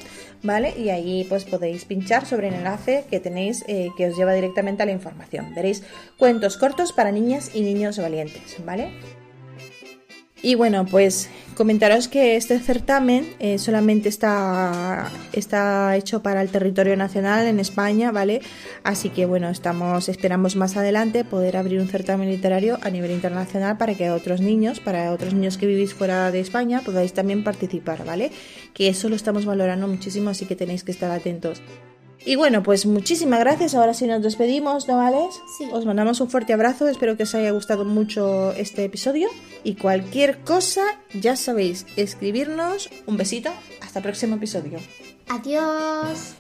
¿vale? 0.43 0.75
Y 0.79 0.91
ahí 0.91 1.25
pues 1.29 1.45
podéis 1.45 1.85
pinchar 1.85 2.27
sobre 2.27 2.49
el 2.49 2.55
enlace 2.55 3.05
que 3.11 3.21
tenéis 3.21 3.65
eh, 3.67 3.89
que 3.97 4.09
os 4.09 4.17
lleva 4.17 4.35
directamente 4.35 4.83
a 4.83 4.87
la 4.87 4.93
información. 4.93 5.55
Veréis 5.55 5.83
cuentos 6.17 6.57
cortos 6.57 6.93
para 6.93 7.13
niñas 7.13 7.51
y 7.55 7.63
niños 7.63 7.99
valientes, 7.99 8.57
¿vale? 8.65 8.93
Y 10.41 10.55
bueno, 10.55 10.87
pues 10.87 11.29
comentaros 11.57 12.07
que 12.07 12.37
este 12.37 12.61
certamen 12.61 13.35
eh, 13.41 13.59
solamente 13.59 14.09
está, 14.09 15.11
está 15.33 15.97
hecho 15.97 16.23
para 16.23 16.43
el 16.43 16.51
territorio 16.51 16.97
nacional 16.97 17.47
en 17.49 17.59
España, 17.59 18.13
¿vale? 18.13 18.41
Así 18.85 19.09
que 19.09 19.27
bueno, 19.27 19.49
estamos, 19.49 20.09
esperamos 20.09 20.55
más 20.55 20.77
adelante 20.77 21.25
poder 21.25 21.57
abrir 21.57 21.81
un 21.81 21.89
certamen 21.89 22.31
literario 22.31 22.79
a 22.83 22.91
nivel 22.91 23.11
internacional 23.11 23.79
para 23.79 23.95
que 23.95 24.11
otros 24.11 24.41
niños, 24.41 24.79
para 24.79 25.11
otros 25.13 25.35
niños 25.35 25.59
que 25.59 25.67
vivís 25.67 25.93
fuera 25.93 26.31
de 26.31 26.39
España, 26.39 26.83
podáis 26.85 27.13
también 27.13 27.43
participar, 27.43 28.05
¿vale? 28.05 28.31
Que 28.73 28.89
eso 28.89 29.09
lo 29.09 29.17
estamos 29.17 29.45
valorando 29.45 29.89
muchísimo, 29.89 30.31
así 30.31 30.47
que 30.47 30.55
tenéis 30.55 30.85
que 30.85 30.93
estar 30.93 31.11
atentos. 31.11 31.61
Y 32.25 32.37
bueno, 32.37 32.63
pues 32.63 32.85
muchísimas 32.85 33.41
gracias. 33.41 33.75
Ahora 33.75 33.95
sí 33.95 34.07
nos 34.07 34.23
despedimos, 34.23 34.87
¿no, 34.89 34.97
Vales? 34.97 35.41
Sí. 35.57 35.69
Os 35.73 35.87
mandamos 35.87 36.21
un 36.21 36.29
fuerte 36.29 36.53
abrazo. 36.53 36.89
Espero 36.89 37.17
que 37.17 37.23
os 37.23 37.35
haya 37.35 37.51
gustado 37.53 37.85
mucho 37.85 38.53
este 38.53 38.85
episodio. 38.85 39.29
Y 39.65 39.77
cualquier 39.77 40.41
cosa, 40.41 40.83
ya 41.15 41.37
sabéis, 41.37 41.87
escribirnos. 41.97 42.91
Un 43.07 43.17
besito. 43.17 43.51
Hasta 43.81 44.01
el 44.01 44.03
próximo 44.03 44.37
episodio. 44.37 44.79
Adiós. 45.29 46.37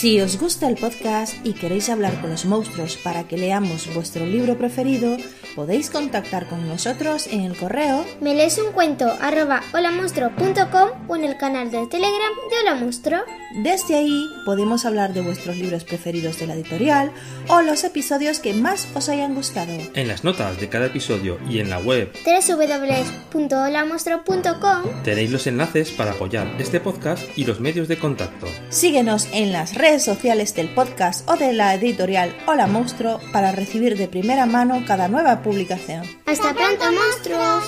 Si 0.00 0.20
os 0.20 0.38
gusta 0.38 0.66
el 0.66 0.76
podcast 0.76 1.34
y 1.44 1.52
queréis 1.52 1.90
hablar 1.90 2.18
con 2.22 2.30
los 2.30 2.46
monstruos 2.46 2.96
para 2.96 3.28
que 3.28 3.36
leamos 3.36 3.92
vuestro 3.92 4.24
libro 4.24 4.56
preferido, 4.56 5.16
Podéis 5.54 5.90
contactar 5.90 6.48
con 6.48 6.66
nosotros 6.68 7.26
en 7.26 7.42
el 7.42 7.54
correo 7.56 8.04
Me 8.20 8.34
lees 8.34 8.58
un 8.58 8.72
cuento 8.72 9.06
arroba 9.20 9.62
holamonstruo.com 9.72 10.90
o 11.08 11.16
en 11.16 11.24
el 11.24 11.36
canal 11.36 11.70
de 11.70 11.86
Telegram 11.86 12.32
de 12.50 12.58
Hola 12.60 12.74
Monstruo. 12.76 13.20
Desde 13.62 13.96
ahí 13.96 14.26
podemos 14.44 14.84
hablar 14.84 15.12
de 15.12 15.22
vuestros 15.22 15.56
libros 15.56 15.82
preferidos 15.84 16.38
de 16.38 16.46
la 16.46 16.54
editorial 16.54 17.10
o 17.48 17.62
los 17.62 17.82
episodios 17.84 18.38
que 18.38 18.54
más 18.54 18.86
os 18.94 19.08
hayan 19.08 19.34
gustado. 19.34 19.72
En 19.94 20.08
las 20.08 20.24
notas 20.24 20.60
de 20.60 20.68
cada 20.68 20.86
episodio 20.86 21.38
y 21.48 21.58
en 21.58 21.70
la 21.70 21.78
web 21.80 22.12
www.holamonstruo.com 22.24 25.02
tenéis 25.02 25.30
los 25.30 25.46
enlaces 25.46 25.90
para 25.90 26.12
apoyar 26.12 26.46
este 26.58 26.80
podcast 26.80 27.22
y 27.36 27.44
los 27.44 27.60
medios 27.60 27.88
de 27.88 27.98
contacto. 27.98 28.46
Síguenos 28.68 29.28
en 29.32 29.52
las 29.52 29.74
redes 29.74 30.04
sociales 30.04 30.54
del 30.54 30.72
podcast 30.74 31.28
o 31.28 31.36
de 31.36 31.52
la 31.52 31.74
editorial 31.74 32.36
Hola 32.46 32.66
Monstruo 32.66 33.20
para 33.32 33.52
recibir 33.52 33.96
de 33.96 34.08
primera 34.08 34.46
mano 34.46 34.82
cada 34.86 35.08
nueva 35.08 35.39
publicación. 35.42 36.04
Hasta 36.26 36.54
pronto, 36.54 36.84
monstruos. 36.92 37.64